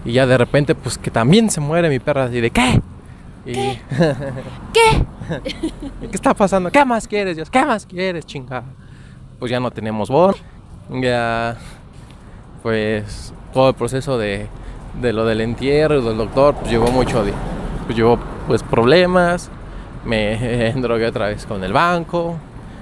Y 0.05 0.13
ya 0.13 0.27
de 0.27 0.37
repente, 0.39 0.75
pues 0.75 0.99
que 0.99 1.11
también 1.11 1.51
se 1.51 1.61
muere 1.61 1.89
mi 1.89 1.99
perra. 1.99 2.25
Así 2.25 2.41
de 2.41 2.51
qué? 2.51 2.81
Y, 3.47 3.53
¿Qué? 3.53 3.81
¿Y 6.03 6.07
¿Qué 6.09 6.15
está 6.15 6.35
pasando? 6.35 6.71
¿Qué 6.71 6.85
más 6.85 7.07
quieres, 7.09 7.37
Dios? 7.37 7.51
¿Qué 7.51 7.65
más 7.65 7.87
quieres, 7.87 8.27
chingada? 8.27 8.65
Pues 9.39 9.51
ya 9.51 9.61
no 9.61 9.71
tenemos 9.71 10.09
bono. 10.11 10.35
Ya, 10.91 11.57
pues, 12.63 13.33
todo 13.53 13.71
el 13.71 13.75
proceso 13.75 14.19
de, 14.19 14.47
de 15.01 15.13
lo 15.13 15.25
del 15.25 15.41
entierro 15.41 15.99
y 15.99 16.03
del 16.05 16.17
doctor, 16.19 16.55
pues 16.55 16.71
llevó 16.71 16.91
mucho, 16.91 17.25
de- 17.25 17.33
pues 17.87 17.97
llevó, 17.97 18.19
pues, 18.47 18.63
problemas. 18.63 19.51
Me 20.05 20.73
drogué 20.77 21.07
otra 21.07 21.29
vez 21.29 21.47
con 21.47 21.65
el 21.65 21.73
banco. 21.73 22.37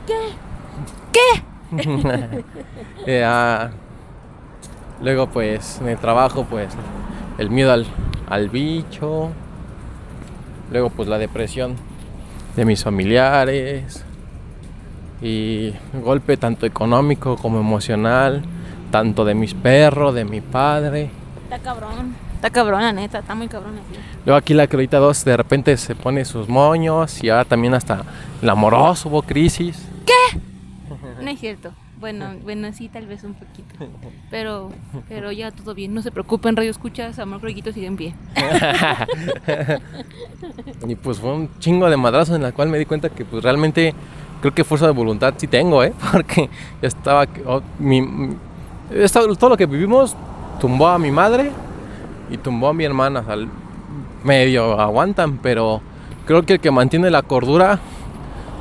¿Qué? 0.07 1.43
Ya, 3.07 3.71
luego, 5.01 5.27
pues, 5.29 5.79
en 5.81 5.89
el 5.89 5.99
trabajo, 5.99 6.45
pues, 6.49 6.69
el 7.39 7.51
miedo 7.51 7.73
al, 7.73 7.87
al 8.29 8.49
bicho. 8.49 9.31
Luego, 10.71 10.91
pues, 10.91 11.09
la 11.09 11.19
depresión 11.19 11.77
de 12.57 12.65
mis 12.65 12.83
familiares 12.85 14.05
y 15.23 15.73
golpe 16.03 16.37
tanto 16.37 16.67
económico 16.67 17.37
como 17.37 17.61
emocional, 17.61 18.43
tanto 18.91 19.25
de 19.25 19.35
mis 19.35 19.55
perros, 19.55 20.15
de 20.15 20.25
mi 20.25 20.41
padre. 20.41 21.11
Está 21.45 21.59
cabrón. 21.59 22.15
Está 22.35 22.51
cabrón, 22.51 22.83
la 22.83 22.93
neta. 22.93 23.21
Está 23.21 23.35
muy 23.35 23.49
cabrón 23.49 23.75
aquí. 23.79 23.99
Luego 24.27 24.37
aquí 24.37 24.53
la 24.53 24.67
Crudita 24.67 24.99
2 24.99 25.25
de 25.25 25.37
repente 25.37 25.77
se 25.77 25.95
pone 25.95 26.25
sus 26.25 26.49
moños 26.49 27.23
y 27.23 27.31
ahora 27.31 27.45
también 27.45 27.75
hasta 27.75 28.03
el 28.43 28.49
amoroso 28.49 29.09
hubo 29.09 29.23
crisis. 29.23 29.89
No 31.23 31.31
es 31.31 31.39
cierto. 31.39 31.73
Bueno, 32.03 32.27
bueno, 32.43 32.71
sí, 32.75 32.89
tal 32.91 33.07
vez 33.07 33.25
un 33.25 33.33
poquito. 33.33 33.75
Pero, 34.31 34.71
pero 35.11 35.31
ya 35.31 35.51
todo 35.51 35.75
bien. 35.75 35.93
No 35.95 36.01
se 36.01 36.11
preocupen, 36.11 36.57
Radio 36.57 36.71
Escuchas, 36.71 37.19
Amor 37.19 37.41
Croquito 37.41 37.71
sigue 37.73 37.87
en 37.87 37.97
pie. 37.97 38.15
Y 40.89 40.95
pues 40.97 41.19
fue 41.21 41.33
un 41.33 41.49
chingo 41.59 41.89
de 41.89 41.97
madrazos 41.97 42.35
en 42.37 42.43
la 42.43 42.53
cual 42.53 42.69
me 42.69 42.79
di 42.79 42.85
cuenta 42.87 43.09
que 43.09 43.25
pues 43.25 43.43
realmente 43.43 43.95
creo 44.41 44.53
que 44.55 44.65
fuerza 44.65 44.87
de 44.87 44.93
voluntad 44.93 45.35
sí 45.37 45.47
tengo, 45.47 45.85
¿eh? 45.85 45.93
Porque 46.13 46.49
ya 46.81 46.89
estaba... 46.89 47.27
oh, 47.47 47.61
mi- 47.79 48.37
todo 49.39 49.49
lo 49.51 49.57
que 49.57 49.67
vivimos 49.67 50.17
tumbó 50.61 50.89
a 50.89 50.99
mi 50.99 51.11
madre 51.11 51.51
y 52.31 52.37
tumbó 52.39 52.69
a 52.69 52.75
mi 52.75 52.85
hermana. 52.85 53.21
o 53.21 53.25
sea, 53.25 53.37
medio 54.25 54.81
aguantan, 54.81 55.39
pero 55.39 55.81
creo 56.27 56.43
que 56.43 56.55
el 56.55 56.61
que 56.61 56.71
mantiene 56.71 57.11
la 57.11 57.23
cordura 57.23 57.79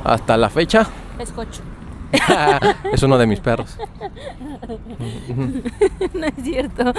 hasta 0.04 0.36
la 0.36 0.50
fecha 0.50 0.86
Escocho. 1.18 1.62
es 2.92 3.02
uno 3.02 3.18
de 3.18 3.26
mis 3.26 3.40
perros. 3.40 3.76
no 6.14 6.26
es 6.26 6.34
cierto. 6.42 6.92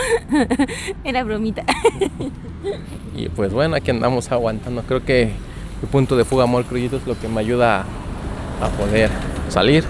Era 1.04 1.24
bromita. 1.24 1.64
Y 3.16 3.28
pues 3.28 3.54
bueno, 3.54 3.76
aquí 3.76 3.92
andamos 3.92 4.32
aguantando. 4.32 4.84
Creo 4.84 5.04
que 5.04 5.24
el 5.24 5.88
punto 5.92 6.16
de 6.16 6.24
fuga 6.24 6.46
amor 6.46 6.64
cruyito 6.64 6.96
es 6.96 7.06
lo 7.06 7.20
que 7.20 7.28
me 7.28 7.42
ayuda 7.42 7.82
a, 7.82 8.66
a 8.66 8.70
poder 8.70 9.12
salir. 9.50 9.84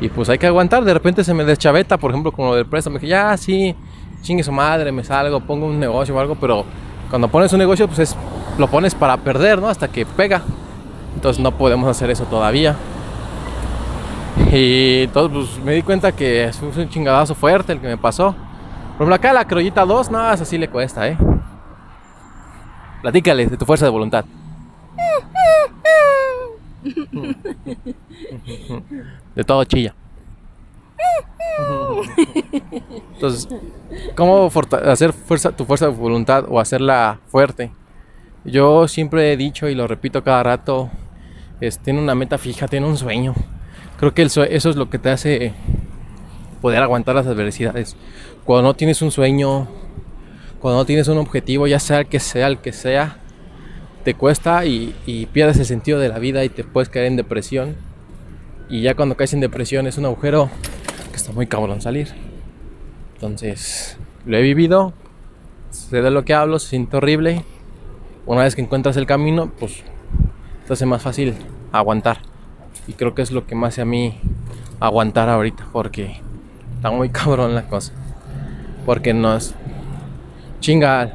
Y 0.00 0.08
pues 0.08 0.28
hay 0.30 0.38
que 0.38 0.46
aguantar. 0.46 0.84
De 0.84 0.92
repente 0.94 1.22
se 1.22 1.34
me 1.34 1.44
deschaveta, 1.44 1.98
por 1.98 2.10
ejemplo, 2.10 2.32
con 2.32 2.46
lo 2.46 2.56
del 2.56 2.66
préstamo. 2.66 2.96
Dije, 2.96 3.08
ya, 3.08 3.36
sí, 3.36 3.76
chingue 4.22 4.42
su 4.42 4.52
madre, 4.52 4.90
me 4.90 5.04
salgo, 5.04 5.40
pongo 5.40 5.66
un 5.66 5.78
negocio 5.78 6.16
o 6.16 6.18
algo. 6.18 6.34
Pero 6.34 6.64
cuando 7.10 7.28
pones 7.28 7.52
un 7.52 7.58
negocio, 7.58 7.86
pues 7.86 8.00
es, 8.00 8.16
lo 8.58 8.66
pones 8.68 8.94
para 8.94 9.18
perder, 9.18 9.60
¿no? 9.60 9.68
Hasta 9.68 9.88
que 9.88 10.04
pega. 10.06 10.42
Entonces 11.14 11.42
no 11.42 11.52
podemos 11.52 11.88
hacer 11.88 12.10
eso 12.10 12.24
todavía. 12.24 12.74
Y 14.52 15.02
entonces 15.04 15.50
pues, 15.54 15.64
me 15.64 15.74
di 15.74 15.82
cuenta 15.82 16.12
que 16.12 16.50
fue 16.52 16.82
un 16.82 16.88
chingadazo 16.88 17.34
fuerte 17.34 17.72
el 17.72 17.80
que 17.80 17.88
me 17.88 17.96
pasó. 17.96 18.32
Por 18.32 19.06
ejemplo, 19.08 19.14
acá 19.14 19.32
la 19.32 19.46
crollita 19.46 19.84
2, 19.84 20.10
nada 20.10 20.30
más 20.30 20.40
así 20.40 20.56
le 20.56 20.68
cuesta, 20.68 21.08
¿eh? 21.08 21.18
Platícale 23.02 23.46
de 23.46 23.56
tu 23.56 23.64
fuerza 23.64 23.84
de 23.84 23.90
voluntad. 23.90 24.24
De 29.34 29.44
todo 29.44 29.64
chilla. 29.64 29.94
Entonces, 33.14 33.48
¿cómo 34.16 34.50
hacer 34.84 35.12
fuerza, 35.12 35.52
tu 35.52 35.64
fuerza 35.64 35.86
de 35.86 35.92
voluntad 35.92 36.44
o 36.48 36.60
hacerla 36.60 37.20
fuerte? 37.28 37.72
Yo 38.44 38.88
siempre 38.88 39.32
he 39.32 39.36
dicho 39.36 39.68
y 39.68 39.74
lo 39.74 39.86
repito 39.86 40.22
cada 40.22 40.42
rato, 40.42 40.90
es, 41.60 41.78
tiene 41.78 42.00
una 42.00 42.14
meta 42.14 42.38
fija, 42.38 42.68
tiene 42.68 42.86
un 42.86 42.96
sueño. 42.96 43.34
Creo 43.98 44.12
que 44.12 44.22
eso 44.22 44.44
es 44.44 44.76
lo 44.76 44.90
que 44.90 44.98
te 44.98 45.10
hace 45.10 45.54
poder 46.60 46.82
aguantar 46.82 47.14
las 47.14 47.26
adversidades. 47.26 47.96
Cuando 48.44 48.68
no 48.68 48.74
tienes 48.74 49.02
un 49.02 49.10
sueño, 49.10 49.68
cuando 50.60 50.80
no 50.80 50.86
tienes 50.86 51.08
un 51.08 51.18
objetivo, 51.18 51.66
ya 51.66 51.78
sea 51.78 52.00
el 52.00 52.06
que 52.06 52.20
sea 52.20 52.46
el 52.46 52.58
que 52.58 52.72
sea, 52.72 53.18
te 54.02 54.14
cuesta 54.14 54.64
y, 54.64 54.94
y 55.06 55.26
pierdes 55.26 55.58
el 55.58 55.66
sentido 55.66 55.98
de 55.98 56.08
la 56.08 56.18
vida 56.18 56.44
y 56.44 56.48
te 56.48 56.64
puedes 56.64 56.88
caer 56.88 57.06
en 57.06 57.16
depresión. 57.16 57.76
Y 58.68 58.82
ya 58.82 58.94
cuando 58.94 59.16
caes 59.16 59.34
en 59.34 59.40
depresión 59.40 59.86
es 59.86 59.98
un 59.98 60.06
agujero 60.06 60.50
que 61.10 61.16
está 61.16 61.32
muy 61.32 61.46
cabrón 61.46 61.80
salir. 61.80 62.08
Entonces, 63.14 63.96
lo 64.26 64.36
he 64.36 64.42
vivido, 64.42 64.92
sé 65.70 66.02
de 66.02 66.10
lo 66.10 66.24
que 66.24 66.34
hablo, 66.34 66.58
se 66.58 66.70
siente 66.70 66.96
horrible. 66.96 67.44
Una 68.26 68.42
vez 68.42 68.54
que 68.56 68.62
encuentras 68.62 68.96
el 68.96 69.06
camino, 69.06 69.52
pues 69.58 69.82
te 70.66 70.72
hace 70.72 70.86
más 70.86 71.02
fácil 71.02 71.34
aguantar. 71.72 72.33
Y 72.86 72.92
creo 72.94 73.14
que 73.14 73.22
es 73.22 73.30
lo 73.30 73.46
que 73.46 73.56
hace 73.64 73.82
a 73.82 73.84
mí 73.84 74.18
aguantar 74.80 75.28
ahorita, 75.28 75.66
porque 75.72 76.20
está 76.76 76.90
muy 76.90 77.08
cabrón 77.10 77.54
la 77.54 77.62
cosa. 77.62 77.92
Porque 78.84 79.14
nos 79.14 79.54
chinga 80.60 81.14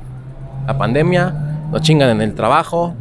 la 0.65 0.77
pandemia, 0.77 1.33
nos 1.71 1.81
chingan 1.81 2.09
en 2.09 2.21
el 2.21 2.33
trabajo 2.35 2.95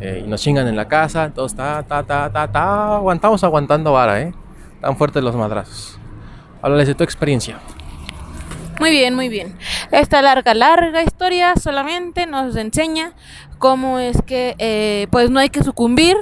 eh, 0.00 0.22
y 0.24 0.28
nos 0.28 0.40
chingan 0.40 0.68
en 0.68 0.76
la 0.76 0.86
casa. 0.86 1.24
Entonces, 1.24 1.56
ta, 1.56 1.82
ta, 1.82 2.02
ta, 2.02 2.30
ta, 2.30 2.50
ta, 2.50 2.96
aguantamos 2.96 3.42
aguantando 3.42 3.92
vara, 3.92 4.20
¿eh? 4.20 4.32
Tan 4.80 4.96
fuertes 4.96 5.22
los 5.22 5.34
madrazos. 5.34 5.98
Háblales 6.62 6.86
de 6.86 6.94
tu 6.94 7.04
experiencia. 7.04 7.58
Muy 8.78 8.90
bien, 8.90 9.14
muy 9.14 9.28
bien. 9.28 9.56
Esta 9.90 10.20
larga, 10.20 10.52
larga 10.54 11.02
historia 11.02 11.54
solamente 11.56 12.26
nos 12.26 12.54
enseña 12.56 13.12
cómo 13.58 13.98
es 13.98 14.20
que 14.22 14.54
eh, 14.58 15.06
pues 15.10 15.30
no 15.30 15.40
hay 15.40 15.48
que 15.48 15.64
sucumbir 15.64 16.16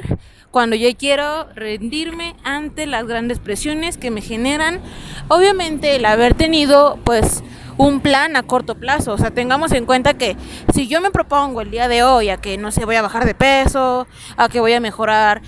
cuando 0.54 0.76
yo 0.76 0.88
quiero 0.96 1.48
rendirme 1.56 2.36
ante 2.44 2.86
las 2.86 3.08
grandes 3.08 3.40
presiones 3.40 3.98
que 3.98 4.12
me 4.12 4.20
generan. 4.20 4.80
Obviamente 5.26 5.96
el 5.96 6.04
haber 6.04 6.34
tenido 6.34 6.96
pues 7.02 7.42
un 7.76 7.98
plan 7.98 8.36
a 8.36 8.44
corto 8.44 8.76
plazo. 8.76 9.14
O 9.14 9.18
sea, 9.18 9.32
tengamos 9.32 9.72
en 9.72 9.84
cuenta 9.84 10.14
que 10.14 10.36
si 10.72 10.86
yo 10.86 11.00
me 11.00 11.10
propongo 11.10 11.60
el 11.60 11.72
día 11.72 11.88
de 11.88 12.04
hoy 12.04 12.28
a 12.28 12.36
que 12.36 12.56
no 12.56 12.70
sé, 12.70 12.84
voy 12.84 12.94
a 12.94 13.02
bajar 13.02 13.26
de 13.26 13.34
peso, 13.34 14.06
a 14.36 14.48
que 14.48 14.60
voy 14.60 14.74
a 14.74 14.78
mejorar 14.78 15.42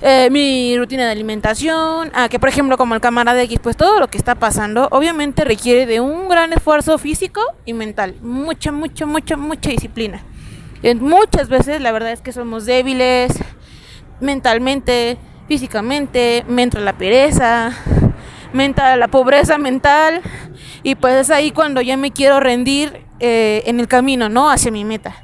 eh, 0.00 0.28
mi 0.28 0.76
rutina 0.76 1.04
de 1.04 1.12
alimentación, 1.12 2.10
a 2.12 2.28
que 2.28 2.40
por 2.40 2.48
ejemplo 2.48 2.76
como 2.76 2.96
el 2.96 3.00
camarada 3.00 3.40
X, 3.42 3.60
pues 3.62 3.76
todo 3.76 4.00
lo 4.00 4.08
que 4.08 4.18
está 4.18 4.34
pasando 4.34 4.88
obviamente 4.90 5.44
requiere 5.44 5.86
de 5.86 6.00
un 6.00 6.28
gran 6.28 6.52
esfuerzo 6.52 6.98
físico 6.98 7.40
y 7.64 7.74
mental, 7.74 8.16
mucha, 8.22 8.72
mucha, 8.72 9.06
mucha, 9.06 9.36
mucha 9.36 9.70
disciplina. 9.70 10.24
Y 10.82 10.96
muchas 10.96 11.48
veces 11.48 11.80
la 11.80 11.92
verdad 11.92 12.10
es 12.10 12.22
que 12.22 12.32
somos 12.32 12.64
débiles 12.66 13.38
mentalmente, 14.20 15.18
físicamente, 15.46 16.44
me 16.48 16.62
entra 16.62 16.80
la 16.80 16.92
pereza, 16.94 17.72
me 18.52 18.64
entra 18.64 18.96
la 18.96 19.08
pobreza 19.08 19.58
mental 19.58 20.22
y 20.82 20.94
pues 20.94 21.14
es 21.14 21.30
ahí 21.30 21.50
cuando 21.50 21.80
ya 21.80 21.96
me 21.96 22.10
quiero 22.10 22.40
rendir 22.40 23.02
eh, 23.20 23.62
en 23.66 23.80
el 23.80 23.88
camino, 23.88 24.28
¿no? 24.28 24.50
Hacia 24.50 24.70
mi 24.70 24.84
meta. 24.84 25.14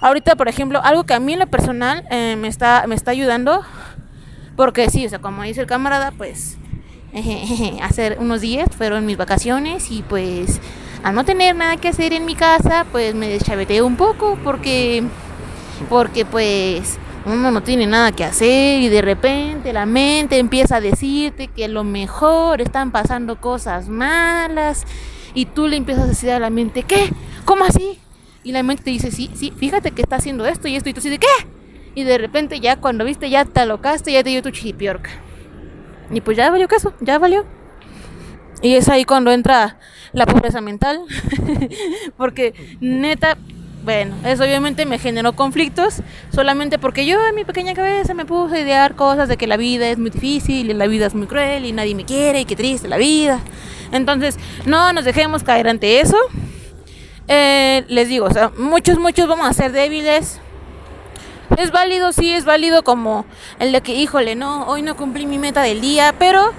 Ahorita, 0.00 0.36
por 0.36 0.48
ejemplo, 0.48 0.80
algo 0.82 1.04
que 1.04 1.14
a 1.14 1.20
mí 1.20 1.32
en 1.32 1.40
lo 1.40 1.46
personal 1.46 2.04
eh, 2.10 2.36
me, 2.36 2.48
está, 2.48 2.84
me 2.86 2.94
está 2.94 3.10
ayudando 3.10 3.64
porque 4.56 4.90
sí, 4.90 5.06
o 5.06 5.08
sea, 5.08 5.18
como 5.18 5.42
dice 5.42 5.60
el 5.60 5.66
camarada, 5.66 6.12
pues 6.12 6.56
hace 7.82 8.16
unos 8.18 8.40
días 8.40 8.68
fueron 8.76 9.06
mis 9.06 9.16
vacaciones 9.16 9.90
y 9.90 10.02
pues 10.02 10.60
al 11.02 11.14
no 11.14 11.24
tener 11.24 11.54
nada 11.54 11.76
que 11.76 11.88
hacer 11.88 12.12
en 12.12 12.24
mi 12.24 12.34
casa, 12.34 12.84
pues 12.90 13.14
me 13.14 13.28
deschaveteé 13.28 13.82
un 13.82 13.96
poco 13.96 14.38
porque 14.42 15.04
porque 15.88 16.24
pues 16.24 16.98
uno 17.28 17.50
no 17.50 17.62
tiene 17.62 17.86
nada 17.86 18.12
que 18.12 18.24
hacer 18.24 18.80
y 18.80 18.88
de 18.88 19.02
repente 19.02 19.72
la 19.72 19.86
mente 19.86 20.38
empieza 20.38 20.76
a 20.76 20.80
decirte 20.80 21.48
que 21.48 21.66
a 21.66 21.68
lo 21.68 21.84
mejor 21.84 22.60
están 22.60 22.90
pasando 22.90 23.40
cosas 23.40 23.88
malas 23.88 24.84
y 25.34 25.46
tú 25.46 25.68
le 25.68 25.76
empiezas 25.76 26.04
a 26.04 26.08
decir 26.08 26.30
a 26.30 26.38
la 26.38 26.50
mente, 26.50 26.82
¿qué? 26.82 27.10
¿Cómo 27.44 27.64
así? 27.64 27.98
Y 28.44 28.52
la 28.52 28.62
mente 28.62 28.84
te 28.84 28.90
dice, 28.90 29.10
sí, 29.10 29.30
sí, 29.34 29.52
fíjate 29.56 29.90
que 29.90 30.02
está 30.02 30.16
haciendo 30.16 30.46
esto 30.46 30.68
y 30.68 30.76
esto 30.76 30.88
y 30.88 30.94
tú 30.94 31.00
dices, 31.00 31.18
¿qué? 31.18 31.46
Y 31.94 32.04
de 32.04 32.18
repente 32.18 32.60
ya 32.60 32.76
cuando 32.76 33.04
viste 33.04 33.28
ya 33.28 33.44
te 33.44 33.60
alocaste, 33.60 34.12
ya 34.12 34.22
te 34.22 34.30
dio 34.30 34.42
tu 34.42 34.50
chipiorca. 34.50 35.10
Y 36.10 36.20
pues 36.20 36.36
ya 36.36 36.50
valió 36.50 36.68
caso, 36.68 36.94
ya 37.00 37.18
valió. 37.18 37.44
Y 38.62 38.74
es 38.74 38.88
ahí 38.88 39.04
cuando 39.04 39.30
entra 39.30 39.78
la 40.12 40.26
pobreza 40.26 40.60
mental. 40.60 41.02
porque 42.16 42.54
neta, 42.80 43.36
bueno, 43.84 44.16
eso 44.24 44.44
obviamente 44.44 44.84
me 44.86 44.98
generó 44.98 45.34
conflictos, 45.34 46.02
solamente 46.34 46.78
porque 46.78 47.06
yo 47.06 47.18
en 47.26 47.34
mi 47.34 47.44
pequeña 47.44 47.74
cabeza 47.74 48.12
me 48.14 48.24
puse 48.24 48.56
a 48.56 48.60
idear 48.60 48.96
cosas 48.96 49.28
de 49.28 49.36
que 49.36 49.46
la 49.46 49.56
vida 49.56 49.88
es 49.88 49.98
muy 49.98 50.10
difícil 50.10 50.70
y 50.70 50.74
la 50.74 50.86
vida 50.86 51.06
es 51.06 51.14
muy 51.14 51.26
cruel 51.26 51.64
y 51.64 51.72
nadie 51.72 51.94
me 51.94 52.04
quiere 52.04 52.40
y 52.40 52.44
qué 52.44 52.56
triste 52.56 52.88
la 52.88 52.96
vida. 52.96 53.40
Entonces, 53.92 54.36
no 54.66 54.92
nos 54.92 55.04
dejemos 55.04 55.42
caer 55.42 55.68
ante 55.68 56.00
eso. 56.00 56.18
Eh, 57.28 57.84
les 57.88 58.08
digo, 58.08 58.26
o 58.26 58.30
sea, 58.30 58.50
muchos, 58.58 58.98
muchos 58.98 59.28
vamos 59.28 59.46
a 59.46 59.52
ser 59.52 59.72
débiles, 59.72 60.40
es 61.56 61.70
válido, 61.72 62.12
sí, 62.12 62.32
es 62.32 62.44
válido 62.44 62.82
como 62.82 63.24
el 63.58 63.72
de 63.72 63.80
que, 63.80 63.94
híjole, 63.94 64.34
no, 64.34 64.66
hoy 64.66 64.82
no 64.82 64.96
cumplí 64.96 65.26
mi 65.26 65.38
meta 65.38 65.62
del 65.62 65.80
día, 65.80 66.14
pero 66.18 66.52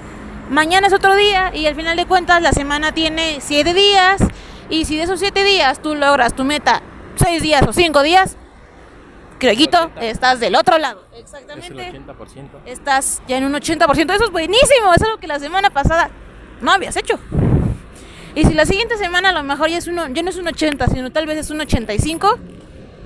mañana 0.50 0.88
es 0.88 0.92
otro 0.92 1.16
día 1.16 1.52
y 1.54 1.66
al 1.66 1.74
final 1.74 1.96
de 1.96 2.06
cuentas 2.06 2.42
la 2.42 2.52
semana 2.52 2.92
tiene 2.92 3.38
siete 3.40 3.72
días 3.72 4.20
y 4.68 4.84
si 4.84 4.96
de 4.96 5.04
esos 5.04 5.20
siete 5.20 5.44
días 5.44 5.80
tú 5.80 5.94
logras 5.94 6.34
tu 6.34 6.44
meta 6.44 6.82
seis 7.20 7.42
días 7.42 7.62
o 7.66 7.72
cinco 7.72 8.02
días, 8.02 8.36
Creguito, 9.40 9.90
estás 10.00 10.38
del 10.38 10.54
otro 10.54 10.76
lado. 10.76 11.02
Exactamente. 11.16 11.66
Es 11.66 11.94
el 11.94 12.06
80%. 12.06 12.48
Estás 12.66 13.22
ya 13.26 13.38
en 13.38 13.44
un 13.44 13.54
80%. 13.54 14.14
Eso 14.14 14.24
es 14.24 14.30
buenísimo. 14.30 14.92
Es 14.94 15.02
algo 15.02 15.16
que 15.16 15.26
la 15.26 15.38
semana 15.38 15.70
pasada 15.70 16.10
no 16.60 16.70
habías 16.70 16.94
hecho. 16.96 17.18
Y 18.34 18.44
si 18.44 18.52
la 18.52 18.66
siguiente 18.66 18.98
semana 18.98 19.30
a 19.30 19.32
lo 19.32 19.42
mejor 19.42 19.68
ya, 19.70 19.78
es 19.78 19.88
uno, 19.88 20.06
ya 20.08 20.22
no 20.22 20.30
es 20.30 20.36
un 20.36 20.46
80, 20.46 20.86
sino 20.88 21.10
tal 21.10 21.26
vez 21.26 21.38
es 21.38 21.50
un 21.50 21.60
85, 21.60 22.38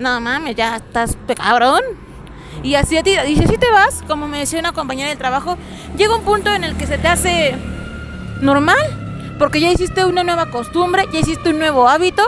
no 0.00 0.20
mames, 0.20 0.57
ya 0.57 0.77
estás 0.77 1.16
cabrón. 1.37 1.83
Y 2.62 2.74
así, 2.74 2.98
y 2.98 3.37
si 3.37 3.57
te 3.57 3.70
vas, 3.70 4.03
como 4.07 4.27
me 4.27 4.38
decía 4.38 4.59
una 4.59 4.72
compañera 4.72 5.09
del 5.09 5.18
trabajo, 5.18 5.57
llega 5.96 6.16
un 6.16 6.24
punto 6.24 6.53
en 6.53 6.64
el 6.64 6.77
que 6.77 6.87
se 6.87 6.98
te 6.98 7.09
hace 7.09 7.55
normal, 8.40 8.77
porque 9.38 9.61
ya 9.61 9.70
hiciste 9.70 10.05
una 10.05 10.24
nueva 10.24 10.50
costumbre, 10.50 11.07
ya 11.12 11.20
hiciste 11.20 11.50
un 11.50 11.59
nuevo 11.59 11.88
hábito, 11.88 12.22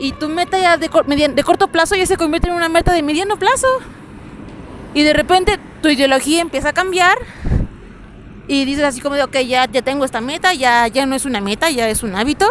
y 0.00 0.12
tu 0.12 0.28
meta 0.28 0.58
ya 0.58 0.76
de, 0.76 0.88
de 0.88 1.42
corto 1.44 1.68
plazo 1.68 1.94
ya 1.94 2.06
se 2.06 2.16
convierte 2.16 2.48
en 2.48 2.54
una 2.54 2.68
meta 2.68 2.92
de 2.92 3.02
mediano 3.02 3.38
plazo. 3.38 3.66
Y 4.94 5.02
de 5.02 5.12
repente 5.12 5.58
tu 5.82 5.88
ideología 5.88 6.40
empieza 6.40 6.70
a 6.70 6.72
cambiar 6.72 7.18
y 8.46 8.64
dices 8.64 8.84
así 8.84 9.00
como 9.00 9.16
de, 9.16 9.22
ok, 9.22 9.36
ya, 9.46 9.66
ya 9.66 9.82
tengo 9.82 10.04
esta 10.04 10.20
meta, 10.20 10.54
ya, 10.54 10.88
ya 10.88 11.04
no 11.06 11.14
es 11.14 11.24
una 11.24 11.40
meta, 11.40 11.70
ya 11.70 11.88
es 11.88 12.02
un 12.02 12.16
hábito, 12.16 12.46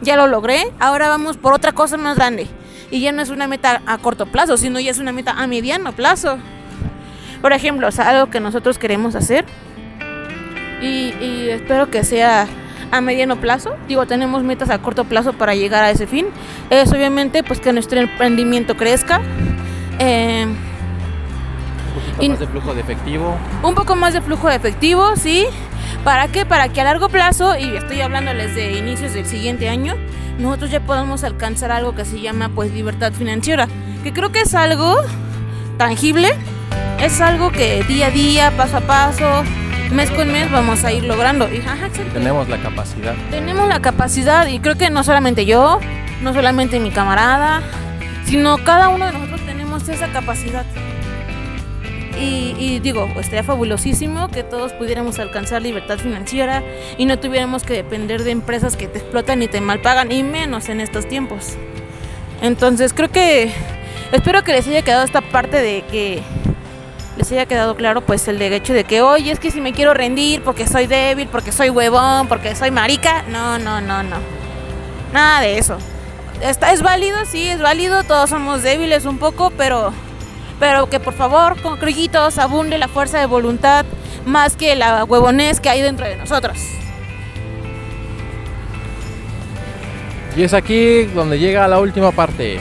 ya 0.00 0.16
lo 0.16 0.26
logré, 0.26 0.72
ahora 0.80 1.08
vamos 1.08 1.36
por 1.36 1.54
otra 1.54 1.72
cosa 1.72 1.96
más 1.96 2.16
grande 2.16 2.48
y 2.90 3.00
ya 3.00 3.12
no 3.12 3.22
es 3.22 3.30
una 3.30 3.48
meta 3.48 3.82
a 3.86 3.98
corto 3.98 4.26
plazo, 4.26 4.56
sino 4.56 4.78
ya 4.78 4.90
es 4.90 4.98
una 4.98 5.12
meta 5.12 5.32
a 5.32 5.46
mediano 5.46 5.92
plazo. 5.92 6.38
Por 7.40 7.52
ejemplo, 7.52 7.88
o 7.88 8.02
algo 8.02 8.30
que 8.30 8.38
nosotros 8.38 8.78
queremos 8.78 9.14
hacer 9.14 9.44
y, 10.80 11.48
espero 11.48 11.90
que 11.90 12.04
sea 12.04 12.46
a 12.92 13.00
mediano 13.00 13.40
plazo. 13.40 13.74
Digo, 13.88 14.06
tenemos 14.06 14.44
metas 14.44 14.70
a 14.70 14.78
corto 14.78 15.04
plazo 15.04 15.32
para 15.32 15.56
llegar 15.56 15.82
a 15.82 15.90
ese 15.90 16.06
fin. 16.06 16.26
Es 16.70 16.92
obviamente 16.92 17.42
pues 17.42 17.58
que 17.58 17.72
nuestro 17.72 17.98
emprendimiento 17.98 18.76
crezca. 18.76 19.20
Eh, 19.98 20.46
un 22.20 22.28
poco 22.28 22.28
más 22.28 22.38
de 22.38 22.46
flujo 22.46 22.74
de 22.74 22.80
efectivo. 22.80 23.38
Un 23.62 23.74
poco 23.74 23.96
más 23.96 24.14
de 24.14 24.20
flujo 24.20 24.48
de 24.48 24.56
efectivo, 24.56 25.16
sí. 25.16 25.46
¿Para 26.04 26.28
qué? 26.28 26.46
Para 26.46 26.68
que 26.68 26.80
a 26.80 26.84
largo 26.84 27.08
plazo, 27.08 27.56
y 27.56 27.76
estoy 27.76 28.00
hablándoles 28.00 28.54
de 28.54 28.78
inicios 28.78 29.14
del 29.14 29.26
siguiente 29.26 29.68
año, 29.68 29.94
nosotros 30.38 30.70
ya 30.70 30.80
podemos 30.80 31.24
alcanzar 31.24 31.72
algo 31.72 31.94
que 31.94 32.04
se 32.04 32.20
llama 32.20 32.48
pues 32.48 32.72
libertad 32.72 33.12
financiera, 33.12 33.68
que 34.02 34.12
creo 34.12 34.32
que 34.32 34.40
es 34.40 34.54
algo 34.54 34.96
tangible, 35.78 36.30
es 37.00 37.20
algo 37.20 37.50
que 37.52 37.82
día 37.84 38.06
a 38.06 38.10
día, 38.10 38.52
paso 38.56 38.78
a 38.78 38.80
paso, 38.80 39.44
mes 39.92 40.10
con 40.10 40.30
mes 40.32 40.50
vamos 40.50 40.84
a 40.84 40.92
ir 40.92 41.04
logrando. 41.04 41.48
Y, 41.52 41.62
tenemos 42.12 42.48
la 42.48 42.58
capacidad. 42.58 43.14
Tenemos 43.30 43.68
la 43.68 43.80
capacidad 43.80 44.46
y 44.46 44.58
creo 44.60 44.76
que 44.76 44.90
no 44.90 45.04
solamente 45.04 45.44
yo, 45.44 45.80
no 46.22 46.32
solamente 46.32 46.80
mi 46.80 46.90
camarada, 46.90 47.62
sino 48.24 48.58
cada 48.58 48.88
uno 48.88 49.06
de 49.06 49.12
nosotros 49.12 49.40
tenemos 49.42 49.88
esa 49.88 50.08
capacidad. 50.08 50.64
Y, 52.24 52.78
digo, 52.78 53.08
estaría 53.18 53.42
fabulosísimo 53.42 54.28
que 54.28 54.44
todos 54.44 54.72
pudiéramos 54.74 55.18
alcanzar 55.18 55.60
libertad 55.60 55.98
financiera 55.98 56.62
y 56.96 57.06
no 57.06 57.18
tuviéramos 57.18 57.64
que 57.64 57.74
depender 57.74 58.22
de 58.22 58.30
empresas 58.30 58.76
que 58.76 58.86
te 58.86 58.98
explotan 58.98 59.42
y 59.42 59.48
te 59.48 59.60
malpagan, 59.60 60.12
y 60.12 60.22
menos 60.22 60.68
en 60.68 60.80
estos 60.80 61.08
tiempos. 61.08 61.56
Entonces 62.40 62.92
creo 62.92 63.10
que 63.10 63.50
espero 64.12 64.44
que 64.44 64.52
les 64.52 64.68
haya 64.68 64.82
quedado 64.82 65.04
esta 65.04 65.20
parte 65.20 65.60
de 65.60 65.82
que 65.90 66.22
les 67.32 67.38
haya 67.40 67.48
quedado 67.48 67.76
claro 67.76 68.02
pues 68.02 68.28
el 68.28 68.38
de 68.38 68.54
hecho 68.54 68.74
de 68.74 68.84
que 68.84 69.00
oye 69.00 69.32
es 69.32 69.40
que 69.40 69.50
si 69.50 69.60
me 69.62 69.72
quiero 69.72 69.94
rendir 69.94 70.42
porque 70.42 70.66
soy 70.66 70.86
débil, 70.86 71.28
porque 71.28 71.50
soy 71.50 71.70
huevón, 71.70 72.28
porque 72.28 72.54
soy 72.54 72.70
marica, 72.70 73.22
no, 73.22 73.58
no, 73.58 73.80
no, 73.80 74.02
no. 74.02 74.16
Nada 75.12 75.40
de 75.40 75.58
eso. 75.58 75.78
Está, 76.42 76.72
es 76.72 76.82
válido, 76.82 77.24
sí, 77.24 77.48
es 77.48 77.60
válido, 77.60 78.02
todos 78.04 78.28
somos 78.28 78.62
débiles 78.62 79.06
un 79.06 79.18
poco, 79.18 79.50
pero 79.56 79.92
pero 80.60 80.90
que 80.90 81.00
por 81.00 81.14
favor 81.14 81.60
con 81.62 81.78
crijitos 81.78 82.38
abunde 82.38 82.76
la 82.76 82.88
fuerza 82.88 83.18
de 83.18 83.26
voluntad 83.26 83.86
más 84.26 84.54
que 84.54 84.76
la 84.76 85.04
huevonés 85.04 85.60
que 85.60 85.70
hay 85.70 85.80
dentro 85.80 86.06
de 86.06 86.16
nosotros. 86.16 86.58
Y 90.36 90.42
es 90.42 90.52
aquí 90.52 91.04
donde 91.06 91.38
llega 91.38 91.66
la 91.66 91.80
última 91.80 92.12
parte. 92.12 92.60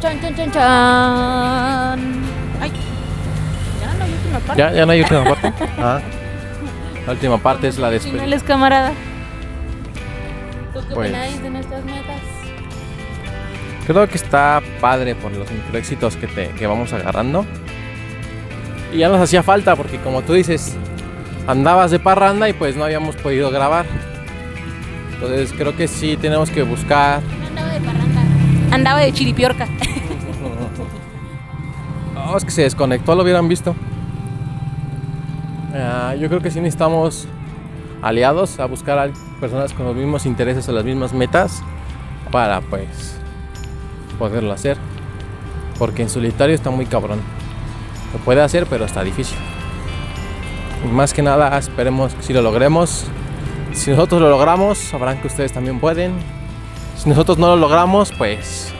Chan, 0.00 0.20
chan, 0.20 0.34
chan, 0.36 0.52
chan. 0.52 2.22
Ay, 2.60 2.72
última 4.32 4.40
parte. 4.40 4.62
¿Ya, 4.62 4.72
ya 4.72 4.86
no 4.86 4.92
hay 4.92 5.00
última 5.00 5.24
parte? 5.40 5.52
Ah. 5.78 6.00
La 7.06 7.12
última 7.12 7.38
parte 7.38 7.68
es 7.68 7.78
la 7.78 7.90
despedida. 7.90 8.20
Finales, 8.20 8.42
camarada. 8.42 8.92
¿Tú 10.72 10.80
qué 10.88 10.94
pues, 10.94 11.42
de 11.42 11.50
nuestras 11.50 11.84
metas? 11.84 12.20
Creo 13.86 14.08
que 14.08 14.16
está 14.16 14.62
padre 14.80 15.14
por 15.16 15.32
los 15.32 15.50
microéxitos 15.50 16.16
que, 16.16 16.28
te, 16.28 16.48
que 16.50 16.66
vamos 16.66 16.92
agarrando. 16.92 17.44
Y 18.92 18.98
ya 18.98 19.08
nos 19.08 19.20
hacía 19.20 19.42
falta 19.42 19.74
porque 19.74 19.98
como 19.98 20.22
tú 20.22 20.34
dices, 20.34 20.76
andabas 21.48 21.90
de 21.90 21.98
parranda 21.98 22.48
y 22.48 22.52
pues 22.52 22.76
no 22.76 22.84
habíamos 22.84 23.16
podido 23.16 23.50
grabar. 23.50 23.86
Entonces 25.14 25.52
creo 25.52 25.76
que 25.76 25.88
sí 25.88 26.16
tenemos 26.16 26.50
que 26.50 26.62
buscar... 26.62 27.20
andaba 27.48 27.72
de 27.72 27.80
parranda. 27.80 28.22
Andaba 28.70 29.00
de 29.00 29.12
chiripiorca. 29.12 29.66
no, 32.14 32.36
es 32.36 32.44
que 32.44 32.52
se 32.52 32.62
desconectó, 32.62 33.16
lo 33.16 33.24
hubieran 33.24 33.48
visto. 33.48 33.74
Ah, 35.74 36.14
yo 36.18 36.28
creo 36.28 36.40
que 36.40 36.50
sí 36.50 36.60
necesitamos 36.60 37.26
aliados, 38.02 38.60
a 38.60 38.66
buscar 38.66 38.98
a 38.98 39.10
personas 39.40 39.72
con 39.72 39.86
los 39.86 39.96
mismos 39.96 40.26
intereses 40.26 40.68
o 40.68 40.72
las 40.72 40.84
mismas 40.84 41.14
metas 41.14 41.62
para 42.30 42.60
pues 42.60 43.16
poderlo 44.18 44.52
hacer. 44.52 44.76
Porque 45.78 46.02
en 46.02 46.10
solitario 46.10 46.54
está 46.54 46.70
muy 46.70 46.86
cabrón. 46.86 47.20
Lo 48.12 48.18
puede 48.20 48.42
hacer, 48.42 48.66
pero 48.68 48.84
está 48.84 49.02
difícil. 49.02 49.38
Y 50.84 50.88
más 50.88 51.14
que 51.14 51.22
nada, 51.22 51.56
esperemos 51.56 52.12
si 52.20 52.32
lo 52.32 52.42
logremos. 52.42 53.06
Si 53.72 53.90
nosotros 53.90 54.20
lo 54.20 54.28
logramos, 54.28 54.78
sabrán 54.78 55.20
que 55.20 55.28
ustedes 55.28 55.52
también 55.52 55.80
pueden. 55.80 56.12
Si 56.96 57.08
nosotros 57.08 57.38
no 57.38 57.48
lo 57.48 57.56
logramos, 57.56 58.12
pues 58.12 58.72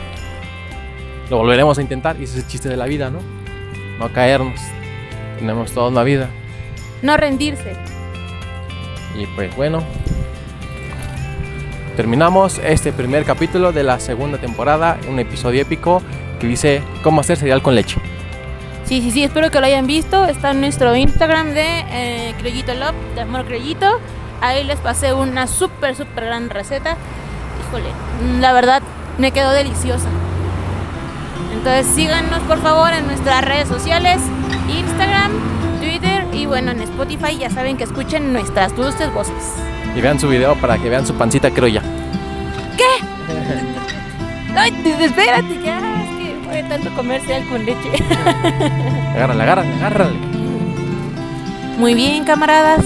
lo 1.30 1.38
volveremos 1.38 1.78
a 1.78 1.82
intentar. 1.82 2.20
Y 2.20 2.24
ese 2.24 2.38
es 2.38 2.44
el 2.44 2.50
chiste 2.50 2.68
de 2.68 2.76
la 2.76 2.84
vida, 2.84 3.08
¿no? 3.08 3.20
No 3.98 4.12
caernos. 4.12 4.60
Tenemos 5.38 5.72
toda 5.72 5.88
una 5.88 6.02
vida. 6.02 6.28
No 7.02 7.16
rendirse. 7.16 7.74
Y 9.18 9.26
pues 9.26 9.54
bueno, 9.56 9.82
terminamos 11.96 12.58
este 12.64 12.92
primer 12.92 13.24
capítulo 13.24 13.72
de 13.72 13.82
la 13.82 14.00
segunda 14.00 14.38
temporada, 14.38 14.98
un 15.08 15.18
episodio 15.18 15.62
épico 15.62 16.02
que 16.40 16.46
dice 16.46 16.82
cómo 17.02 17.20
hacer 17.20 17.36
cereal 17.36 17.62
con 17.62 17.74
leche. 17.74 18.00
Sí, 18.84 19.00
sí, 19.00 19.10
sí, 19.10 19.22
espero 19.24 19.50
que 19.50 19.60
lo 19.60 19.66
hayan 19.66 19.86
visto. 19.86 20.24
Está 20.26 20.50
en 20.50 20.60
nuestro 20.60 20.94
Instagram 20.94 21.54
de 21.54 21.84
eh, 21.90 22.34
Criollito 22.38 22.74
Love, 22.74 22.94
de 23.14 23.20
Amor 23.20 23.44
Criollito. 23.46 24.00
Ahí 24.40 24.64
les 24.64 24.78
pasé 24.80 25.12
una 25.12 25.46
súper, 25.46 25.94
súper 25.94 26.24
gran 26.24 26.50
receta. 26.50 26.96
Híjole, 27.60 27.88
la 28.40 28.52
verdad 28.52 28.82
me 29.18 29.30
quedó 29.30 29.52
deliciosa. 29.52 30.08
Entonces 31.52 31.86
síganos 31.94 32.40
por 32.40 32.60
favor 32.60 32.92
en 32.92 33.06
nuestras 33.06 33.44
redes 33.44 33.68
sociales, 33.68 34.20
Instagram, 34.68 35.30
bueno, 36.52 36.70
en 36.72 36.82
Spotify 36.82 37.38
ya 37.38 37.48
saben 37.48 37.78
que 37.78 37.84
escuchen 37.84 38.30
nuestras 38.30 38.76
dulces 38.76 39.10
voces. 39.14 39.54
Y 39.96 40.02
vean 40.02 40.20
su 40.20 40.28
video 40.28 40.54
para 40.56 40.76
que 40.76 40.90
vean 40.90 41.06
su 41.06 41.14
pancita 41.14 41.50
criolla. 41.50 41.80
¿Qué? 42.76 42.84
Ay, 44.54 44.70
espérate, 45.00 45.58
ya, 45.64 45.78
es 45.78 46.10
que 46.18 46.36
fue 46.44 46.62
tanto 46.64 46.94
comercial 46.94 47.48
con 47.48 47.64
leche. 47.64 47.88
Agárrale, 49.14 49.42
agárrale, 49.42 49.74
agárrale. 49.76 50.18
Muy 51.78 51.94
bien, 51.94 52.24
camaradas, 52.24 52.84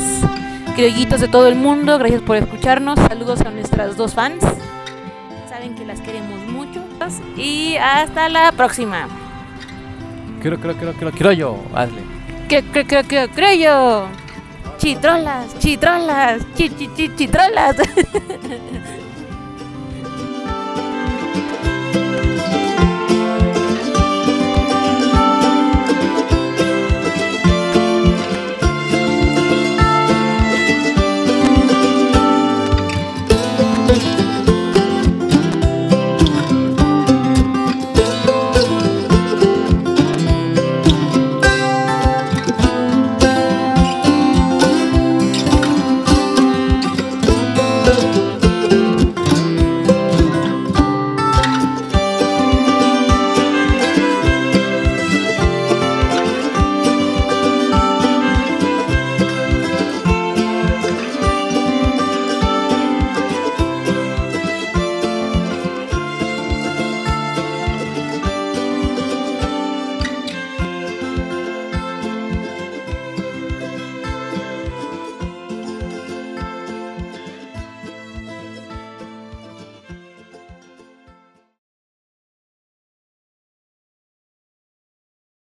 criollitos 0.76 1.20
de 1.20 1.26
todo 1.26 1.48
el 1.48 1.56
mundo, 1.56 1.98
gracias 1.98 2.22
por 2.22 2.36
escucharnos. 2.36 3.00
Saludos 3.08 3.40
a 3.40 3.50
nuestras 3.50 3.96
dos 3.96 4.14
fans. 4.14 4.44
Saben 5.48 5.74
que 5.74 5.84
las 5.84 6.00
queremos 6.00 6.38
mucho. 6.46 6.84
Y 7.36 7.74
hasta 7.78 8.28
la 8.28 8.52
próxima. 8.52 9.08
Quiero, 10.40 10.56
quiero, 10.60 10.76
quiero, 10.76 10.92
quiero, 10.92 11.10
quiero 11.10 11.32
yo. 11.32 11.58
Hazle. 11.74 12.05
Que, 12.48 12.62
que, 12.62 12.84
que, 12.84 13.02
que, 13.02 13.28
creo 13.28 13.54
yo. 13.54 14.08
Chitrolas, 14.78 15.58
chitrolas, 15.58 16.42
chi, 16.54 16.70
chi, 16.70 16.88
chi, 16.94 17.08
chitrolas. 17.16 17.76